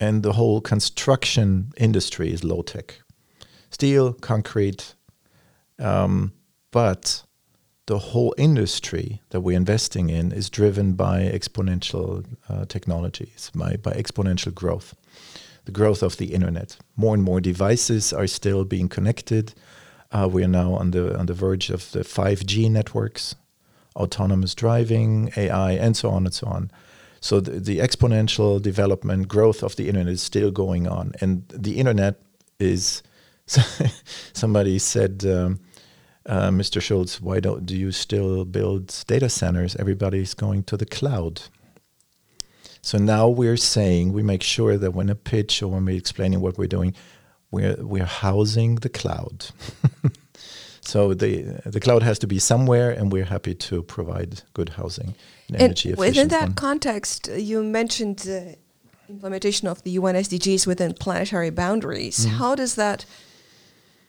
[0.00, 3.00] And the whole construction industry is low tech.
[3.70, 4.94] Steel, concrete,
[5.78, 6.32] um,
[6.70, 7.24] but
[7.86, 13.92] the whole industry that we're investing in is driven by exponential uh, technologies, by, by
[13.92, 14.94] exponential growth,
[15.64, 16.76] the growth of the internet.
[16.96, 19.54] More and more devices are still being connected.
[20.12, 23.34] Uh, we are now on the on the verge of the 5G networks,
[23.96, 26.70] autonomous driving, AI, and so on and so on.
[27.20, 31.78] So the, the exponential development growth of the internet is still going on, and the
[31.78, 32.20] internet
[32.60, 33.02] is.
[34.32, 35.58] somebody said, um,
[36.26, 36.80] uh, Mr.
[36.80, 39.76] Schulz, why don't do you still build data centers?
[39.76, 41.42] Everybody's going to the cloud.
[42.80, 46.40] So now we're saying we make sure that when a pitch or when we're explaining
[46.40, 46.94] what we're doing,
[47.50, 49.46] we're we're housing the cloud.
[50.80, 55.14] so the the cloud has to be somewhere, and we're happy to provide good housing
[55.48, 56.54] and, and energy Within that one.
[56.54, 58.56] context, you mentioned the
[59.08, 62.26] implementation of the UN SDGs within planetary boundaries.
[62.26, 62.36] Mm-hmm.
[62.36, 63.04] How does that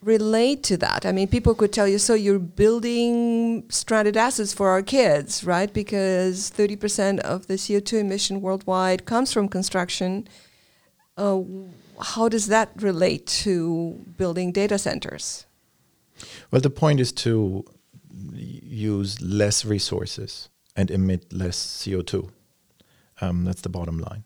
[0.04, 1.06] relate to that?
[1.06, 5.72] I mean, people could tell you, so you're building stranded assets for our kids, right?
[5.74, 10.28] Because 30% of the CO2 emission worldwide comes from construction.
[11.18, 11.42] Uh,
[12.02, 15.46] how does that relate to building data centers?
[16.52, 17.66] Well, the point is to
[18.34, 22.30] use less resources and emit less CO2.
[23.22, 24.24] Um, that's the bottom line.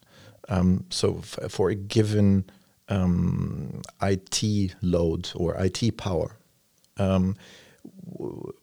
[0.49, 1.15] Um, so,
[1.49, 2.49] for a given
[2.89, 6.37] um, IT load or IT power,
[6.97, 7.35] um,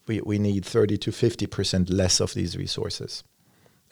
[0.06, 3.24] we, we need 30 to 50% less of these resources.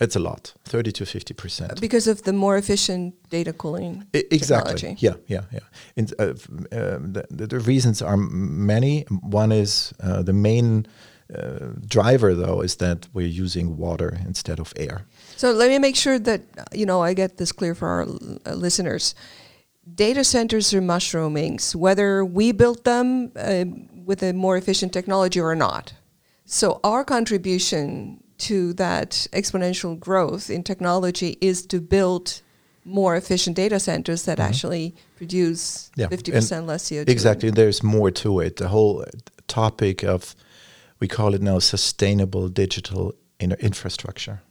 [0.00, 1.80] It's a lot, 30 to 50 percent.
[1.80, 4.74] Because of the more efficient data cooling I, exactly.
[4.74, 5.06] Technology.
[5.06, 5.60] Yeah, yeah, yeah.
[5.94, 6.98] In, uh, uh,
[7.30, 9.02] the, the, reasons are many.
[9.20, 10.86] One is uh, the main
[11.32, 15.06] uh, driver, though, is that we're using water instead of air.
[15.36, 16.40] So let me make sure that
[16.72, 19.14] you know I get this clear for our uh, listeners.
[19.94, 23.64] Data centers are mushrooming, whether we built them uh,
[24.04, 25.92] with a more efficient technology or not.
[26.44, 32.42] So our contribution to that exponential growth in technology is to build
[32.84, 34.48] more efficient data centers that mm-hmm.
[34.48, 36.06] actually produce yeah.
[36.08, 37.08] 50% and less CO2.
[37.08, 37.50] Exactly.
[37.50, 38.56] There's more to it.
[38.56, 39.04] The whole
[39.46, 40.34] topic of,
[40.98, 44.42] we call it now sustainable digital in- infrastructure.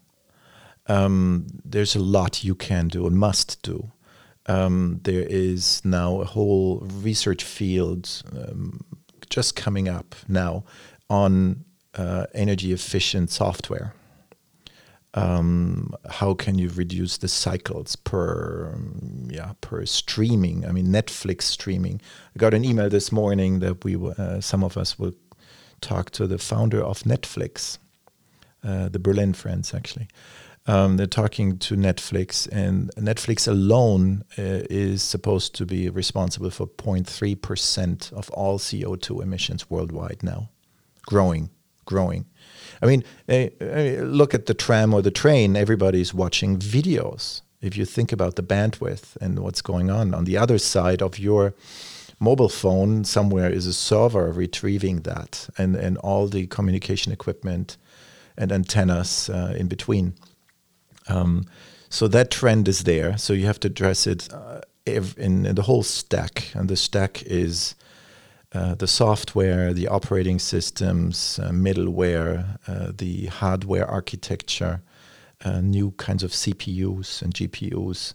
[0.88, 3.92] Um, there's a lot you can do and must do.
[4.48, 8.84] Um, there is now a whole research field um,
[9.30, 10.64] just coming up now
[11.10, 11.64] on
[11.96, 13.94] uh, energy efficient software.
[15.14, 20.66] Um, how can you reduce the cycles per um, yeah per streaming?
[20.66, 22.00] I mean Netflix streaming.
[22.34, 25.14] I got an email this morning that we uh, some of us will
[25.82, 27.78] talk to the founder of Netflix,
[28.64, 30.08] uh, the Berlin friends actually.
[30.68, 36.68] Um, they're talking to Netflix, and Netflix alone uh, is supposed to be responsible for
[36.68, 40.50] 0.3 percent of all CO2 emissions worldwide now,
[41.06, 41.50] growing
[41.86, 42.26] growing.
[42.82, 43.48] I mean, uh,
[44.04, 47.42] look at the tram or the train, everybody's watching videos.
[47.62, 51.20] If you think about the bandwidth and what's going on, on the other side of
[51.20, 51.54] your
[52.20, 57.78] mobile phone, somewhere is a server retrieving that and, and all the communication equipment
[58.38, 60.14] and antennas uh, in between.
[61.08, 61.46] Um,
[61.90, 63.18] so that trend is there.
[63.18, 66.52] So you have to address it uh, in, in, the whole stack.
[66.54, 67.76] And the stack is
[68.54, 74.82] uh, the software, the operating systems, uh, middleware, uh, the hardware architecture,
[75.44, 78.14] uh, new kinds of CPUs and GPUs,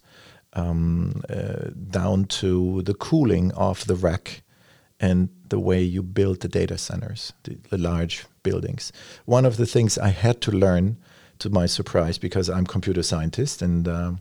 [0.52, 4.42] um, uh, down to the cooling of the rack
[4.98, 8.92] and the way you build the data centers, the, the large buildings.
[9.24, 10.96] One of the things I had to learn,
[11.38, 14.20] to my surprise, because I'm computer scientist and um,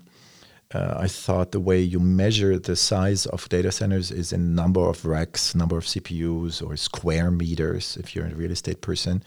[0.73, 4.81] uh, I thought the way you measure the size of data centers is in number
[4.81, 9.23] of racks, number of CPUs, or square meters if you're a real estate person.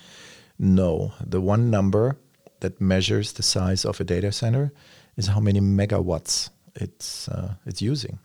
[0.59, 2.16] No, the one number
[2.61, 4.72] that measures the size of a data center
[5.16, 8.18] is how many megawatts it's uh, it's using.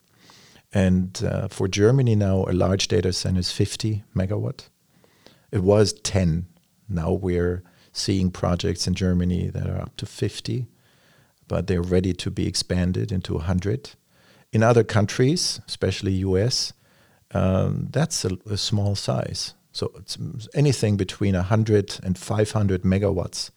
[0.72, 4.68] And uh, for Germany now, a large data center is 50 megawatt.
[5.52, 6.46] It was 10.
[6.88, 7.62] Now we're
[7.94, 10.66] seeing projects in Germany that are up to 50
[11.48, 13.90] but they're ready to be expanded into 100.
[14.52, 16.72] In other countries, especially US,
[17.32, 19.54] um, that's a, a, small size.
[19.72, 20.16] So it's
[20.54, 23.50] anything between 100 and 500 megawatts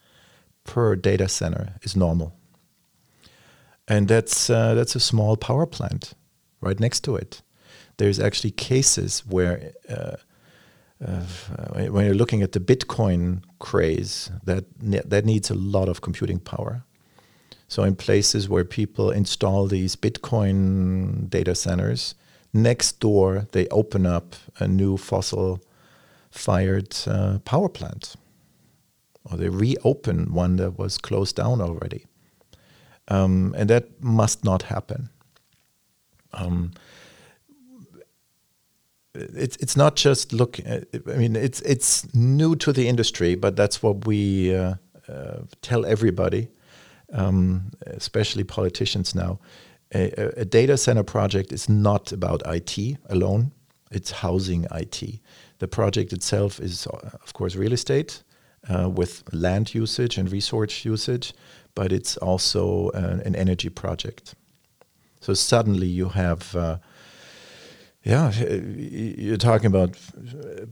[0.63, 2.33] per data center is normal.
[3.87, 6.13] And that's, uh, that's a small power plant
[6.59, 7.41] right next to it.
[7.97, 10.17] There's actually cases where uh,
[10.99, 16.39] when you're looking at the Bitcoin craze, that ne- that needs a lot of computing
[16.39, 16.83] power.
[17.67, 22.15] So in places where people install these Bitcoin data centers,
[22.53, 25.59] next door they open up a new fossil
[26.31, 28.15] fired uh, power plant.
[29.29, 32.05] Or they reopen one that was closed down already.
[33.09, 35.09] Um, and that must not happen.
[36.33, 36.71] Um,
[39.35, 40.59] it's it's not just look.
[40.59, 40.79] Uh,
[41.13, 44.75] I mean, it's it's new to the industry, but that's what we uh,
[45.09, 46.49] uh, tell everybody
[47.13, 49.39] um, especially politicians now.
[49.93, 53.53] A, a, data center project is not about IT alone,
[53.89, 55.21] it's housing IT.
[55.59, 58.23] The project itself is, uh, of course, real estate
[58.69, 61.33] uh, with land usage and resource usage,
[61.73, 64.35] but it's also uh, an energy project.
[65.21, 66.77] So suddenly you have uh,
[68.03, 69.97] yeah, you're talking about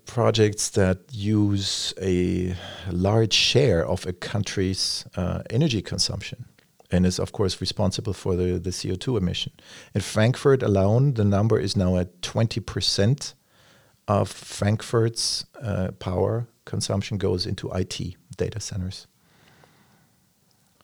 [0.05, 2.55] projects that use a
[2.91, 6.45] large share of a country's uh, energy consumption
[6.91, 9.51] and is, of course, responsible for the, the CO2 emission.
[9.93, 13.33] In Frankfurt alone, the number is now at 20%
[14.07, 19.07] of Frankfurt's uh, power consumption goes into IT data centers.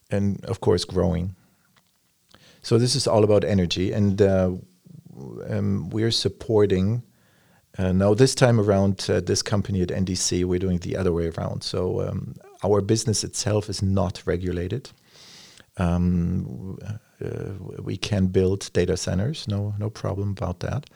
[0.10, 1.36] And, of course, growing.
[2.62, 3.94] So, this is all about energy.
[3.94, 4.52] And uh,
[5.50, 7.04] um, we're supporting.
[7.78, 11.28] Uh, now, this time around, uh, this company at NDC, we're doing the other way
[11.30, 11.64] around.
[11.64, 14.92] So, um, our business itself is not regulated.
[15.78, 16.78] Um,
[17.24, 20.90] uh, we can build data centers, no, no problem about that.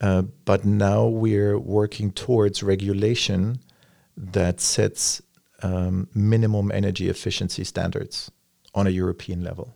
[0.00, 3.60] Uh, but now we're working towards regulation
[4.16, 5.22] that sets
[5.62, 8.30] um, minimum energy efficiency standards
[8.74, 9.74] on a European level.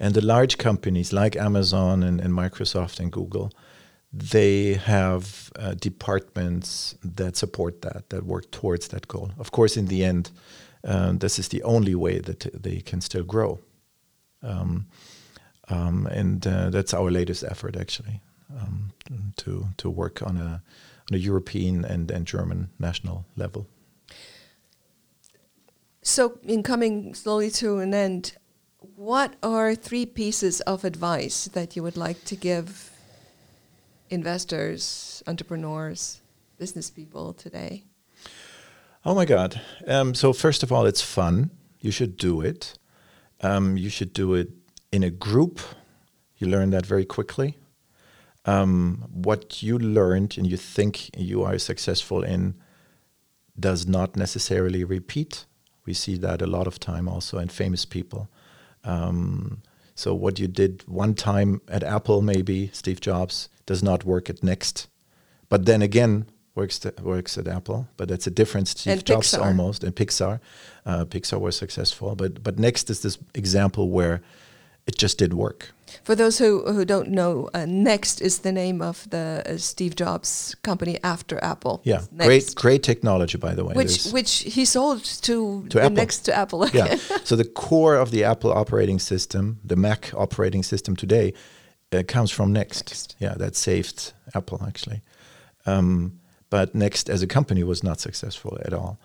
[0.00, 3.50] And the large companies like Amazon and, and Microsoft and Google,
[4.12, 9.32] they have uh, departments that support that, that work towards that goal.
[9.38, 10.30] Of course, in the end,
[10.84, 13.58] um, this is the only way that they can still grow.
[14.42, 14.86] Um,
[15.68, 18.20] um, and uh, that's our latest effort, actually,
[18.58, 18.92] um,
[19.36, 20.62] to to work on a
[21.10, 23.66] on a European and, and German national level.
[26.02, 28.36] So, in coming slowly to an end,
[28.80, 32.90] what are three pieces of advice that you would like to give
[34.10, 36.20] investors, entrepreneurs,
[36.58, 37.84] business people today?
[39.04, 39.60] Oh my God.
[39.86, 41.50] Um, so, first of all, it's fun.
[41.80, 42.78] You should do it.
[43.40, 44.48] Um, you should do it
[44.92, 45.60] in a group.
[46.36, 47.56] You learn that very quickly.
[48.44, 52.54] Um, what you learned and you think you are successful in
[53.58, 55.44] does not necessarily repeat.
[55.84, 58.28] We see that a lot of time also in famous people.
[58.88, 59.62] Um,
[59.94, 64.42] so what you did one time at Apple, maybe Steve Jobs, does not work at
[64.42, 64.88] Next.
[65.48, 67.88] But then again, works works at Apple.
[67.96, 69.44] But that's a different Steve and Jobs Pixar.
[69.44, 69.84] almost.
[69.84, 70.40] And Pixar,
[70.86, 72.14] uh, Pixar was successful.
[72.14, 74.22] But but Next is this example where
[74.88, 75.72] it just did work.
[76.04, 79.94] For those who, who don't know, uh, Next is the name of the uh, Steve
[79.96, 81.80] Jobs company after Apple.
[81.84, 82.26] Yeah, Next.
[82.26, 83.74] great great technology by the way.
[83.74, 85.96] Which There's- which he sold to, To Apple.
[85.96, 86.68] Next to Apple.
[86.74, 86.96] yeah.
[87.24, 91.32] So the core of the Apple operating system, the Mac operating system today,
[91.92, 92.86] uh, comes from Next.
[92.90, 93.16] Next.
[93.18, 95.00] Yeah, that saved Apple actually.
[95.66, 96.12] Um,
[96.50, 98.98] but Next as a company was not successful at all.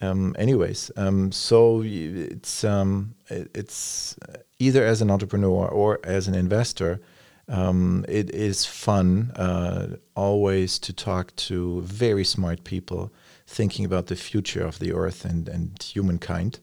[0.00, 4.16] Um, anyways, um, so it's um, it's
[4.58, 7.00] either as an entrepreneur or as an investor.
[7.48, 13.12] Um, it is fun uh, always to talk to very smart people
[13.46, 16.60] thinking about the future of the earth and, and humankind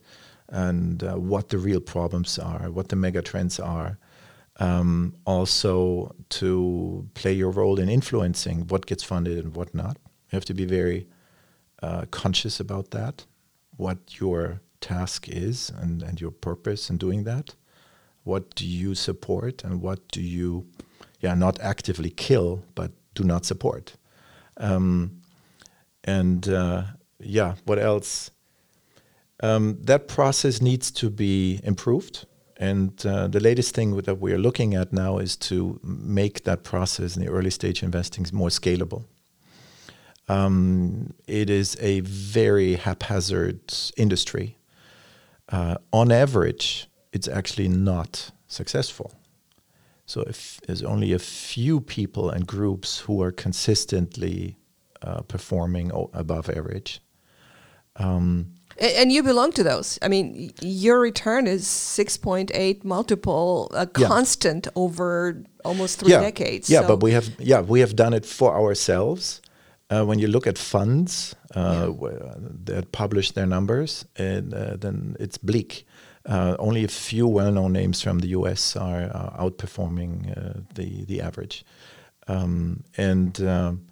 [0.48, 3.98] and uh, what the real problems are, what the mega trends are.
[4.60, 9.98] Um, also, to play your role in influencing what gets funded and what not.
[10.04, 11.06] You have to be very
[11.82, 13.24] uh, conscious about that,
[13.78, 17.54] what your task is and, and your purpose in doing that.
[18.24, 20.66] What do you support and what do you,
[21.20, 23.96] yeah, not actively kill, but do not support?
[24.58, 25.22] Um,
[26.04, 26.82] and uh,
[27.20, 28.30] yeah, what else?
[29.40, 32.26] Um, that process needs to be improved.
[32.56, 36.64] And uh, the latest thing that we are looking at now is to make that
[36.64, 39.04] process in the early stage investing more scalable.
[40.28, 43.60] Um, it is a very haphazard
[43.96, 44.56] industry.
[45.48, 49.12] Uh, on average, it's actually not successful.
[50.06, 54.56] So if there's only a few people and groups who are consistently
[55.02, 57.00] uh, performing o- above average.
[57.96, 58.46] Um,
[58.80, 59.98] A- And you belong to those.
[60.02, 64.08] I mean, y- your return is 6.8 multiple, a Yeah.
[64.08, 66.68] constant over almost three yeah, decades.
[66.68, 69.40] Yeah, so- but we have yeah we have done it for ourselves.
[69.90, 72.12] Uh, when you look at funds uh, wh-
[72.64, 75.86] that publish their numbers, and uh, then it's bleak.
[76.26, 78.76] Uh, only a few well-known names from the U.S.
[78.76, 81.64] are uh, outperforming uh, the the average,
[82.26, 83.40] um, and.
[83.40, 83.86] Um,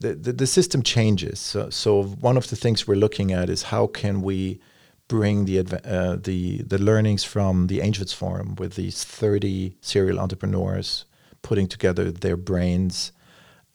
[0.00, 1.38] the, the, the system changes.
[1.38, 4.60] So, so one of the things we're looking at is how can we
[5.08, 11.04] bring the uh, the the learnings from the Angels Forum with these 30 serial entrepreneurs
[11.42, 13.12] putting together their brains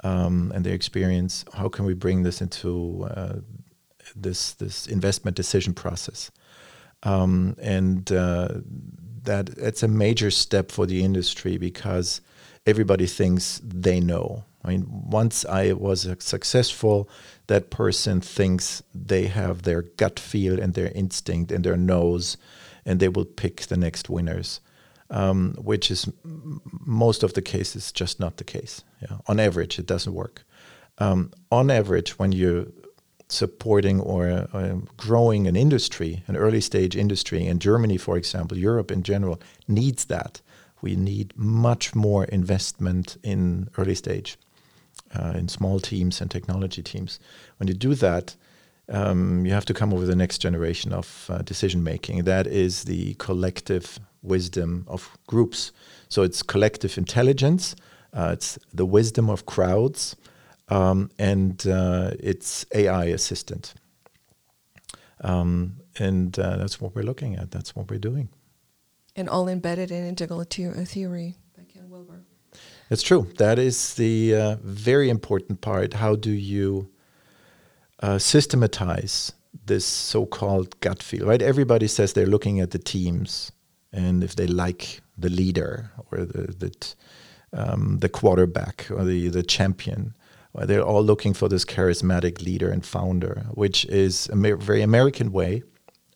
[0.04, 1.46] um, and their experience.
[1.54, 3.40] How can we bring this into uh,
[4.16, 6.32] this this investment decision process?
[7.04, 8.50] Um, and uh,
[9.24, 12.22] that it's a major step for the industry because
[12.66, 14.44] everybody thinks they know.
[14.64, 17.10] I mean, once I was successful,
[17.48, 22.38] that person thinks they have their gut feel and their instinct and their nose,
[22.86, 24.60] and they will pick the next winners,
[25.10, 28.84] um, which is most of the cases just not the case.
[29.02, 29.18] Yeah.
[29.28, 30.44] On average, it doesn't work.
[30.98, 32.66] Um, on average, when you're
[33.30, 38.92] supporting or uh, growing an industry, an early stage industry in Germany, for example, Europe
[38.92, 40.42] in general needs that.
[40.82, 44.38] We need much more investment in early stage,
[45.14, 47.20] uh, in small teams and technology teams.
[47.58, 48.36] When you do that,
[48.88, 52.24] um, you have to come over the next generation of uh, decision making.
[52.24, 55.72] That is the collective wisdom of groups.
[56.10, 57.76] So it's collective intelligence,
[58.14, 60.16] uh, it's the wisdom of crowds,
[60.70, 63.74] um, and uh, it's AI assistant.
[65.22, 67.52] Um, and uh, that's what we're looking at.
[67.52, 68.30] That's what we're doing.
[69.16, 72.22] and all embedded in integral the- theory by Ken Wilber.
[72.90, 73.28] It's true.
[73.38, 75.94] That is the uh, very important part.
[75.94, 76.90] How do you
[78.02, 79.34] uh, systematize
[79.66, 81.42] this so-called gut feel, right?
[81.42, 83.52] Everybody says they're looking at the teams
[83.92, 86.96] and if they like the leader or the the,
[87.54, 90.14] um, the quarterback or the the champion,
[90.54, 95.64] they're all looking for this charismatic leader and founder, which is a very American way,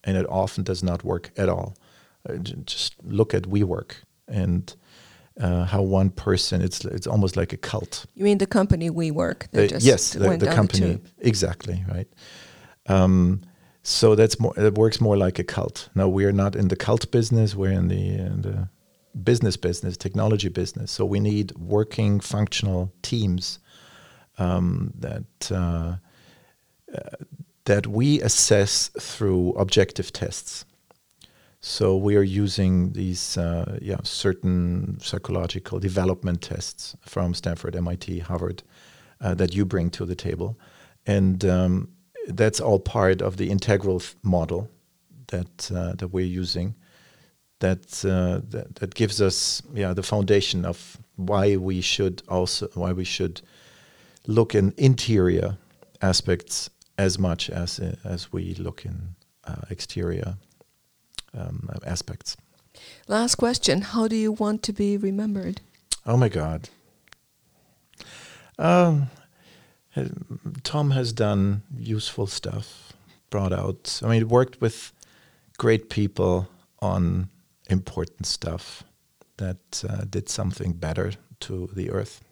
[0.04, 1.76] and it often does not work at all.
[2.28, 3.96] Uh, just look at WeWork
[4.28, 4.76] and
[5.40, 8.06] uh, how one person it's it's almost like a cult.
[8.16, 9.48] You mean the company WeWork?
[9.56, 12.08] Uh, yes, the, the company the exactly right.
[12.88, 13.42] Um,
[13.84, 14.54] so that's more.
[14.58, 15.90] It works more like a cult.
[15.94, 17.54] Now we're not in the cult business.
[17.54, 18.70] We're in the, in the
[19.22, 20.90] business business, technology business.
[20.90, 23.60] So we need working, functional teams
[24.38, 25.98] um, that uh,
[26.94, 27.16] uh,
[27.66, 30.66] that we assess through objective tests.
[31.60, 38.64] So we are using these uh, yeah certain psychological development tests from Stanford, MIT, Harvard
[39.20, 40.58] uh, that you bring to the table,
[41.06, 41.90] and um,
[42.28, 44.70] that's all part of the integral model
[45.28, 46.76] that uh, that we're using.
[47.60, 52.92] That, uh, that that gives us yeah the foundation of why we should also why
[52.92, 53.42] we should
[54.28, 55.58] look in interior
[56.02, 60.36] aspects as much as uh, as we look in uh, exterior
[61.34, 62.36] um, aspects.
[63.08, 65.62] Last question: How do you want to be remembered?
[66.06, 66.70] Oh my God.
[68.60, 69.10] Um,
[70.64, 72.94] Tom has done useful stuff,
[73.30, 74.92] brought out, I mean, worked with
[75.58, 76.48] great people
[76.80, 77.30] on
[77.70, 78.84] important stuff
[79.38, 82.24] that uh, did something better to the earth.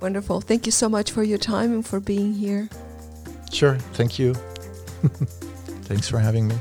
[0.00, 0.40] Wonderful.
[0.40, 2.68] Thank you so much for your time and for being here.
[3.52, 3.76] Sure.
[3.94, 4.34] Thank you.
[5.84, 6.56] Thanks for having me.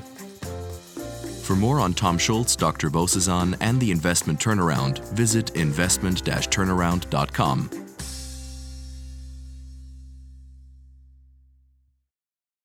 [1.42, 2.90] For more on Tom Schulz, Dr.
[2.90, 7.83] Bozesan, and the investment turnaround, visit investment turnaround.com.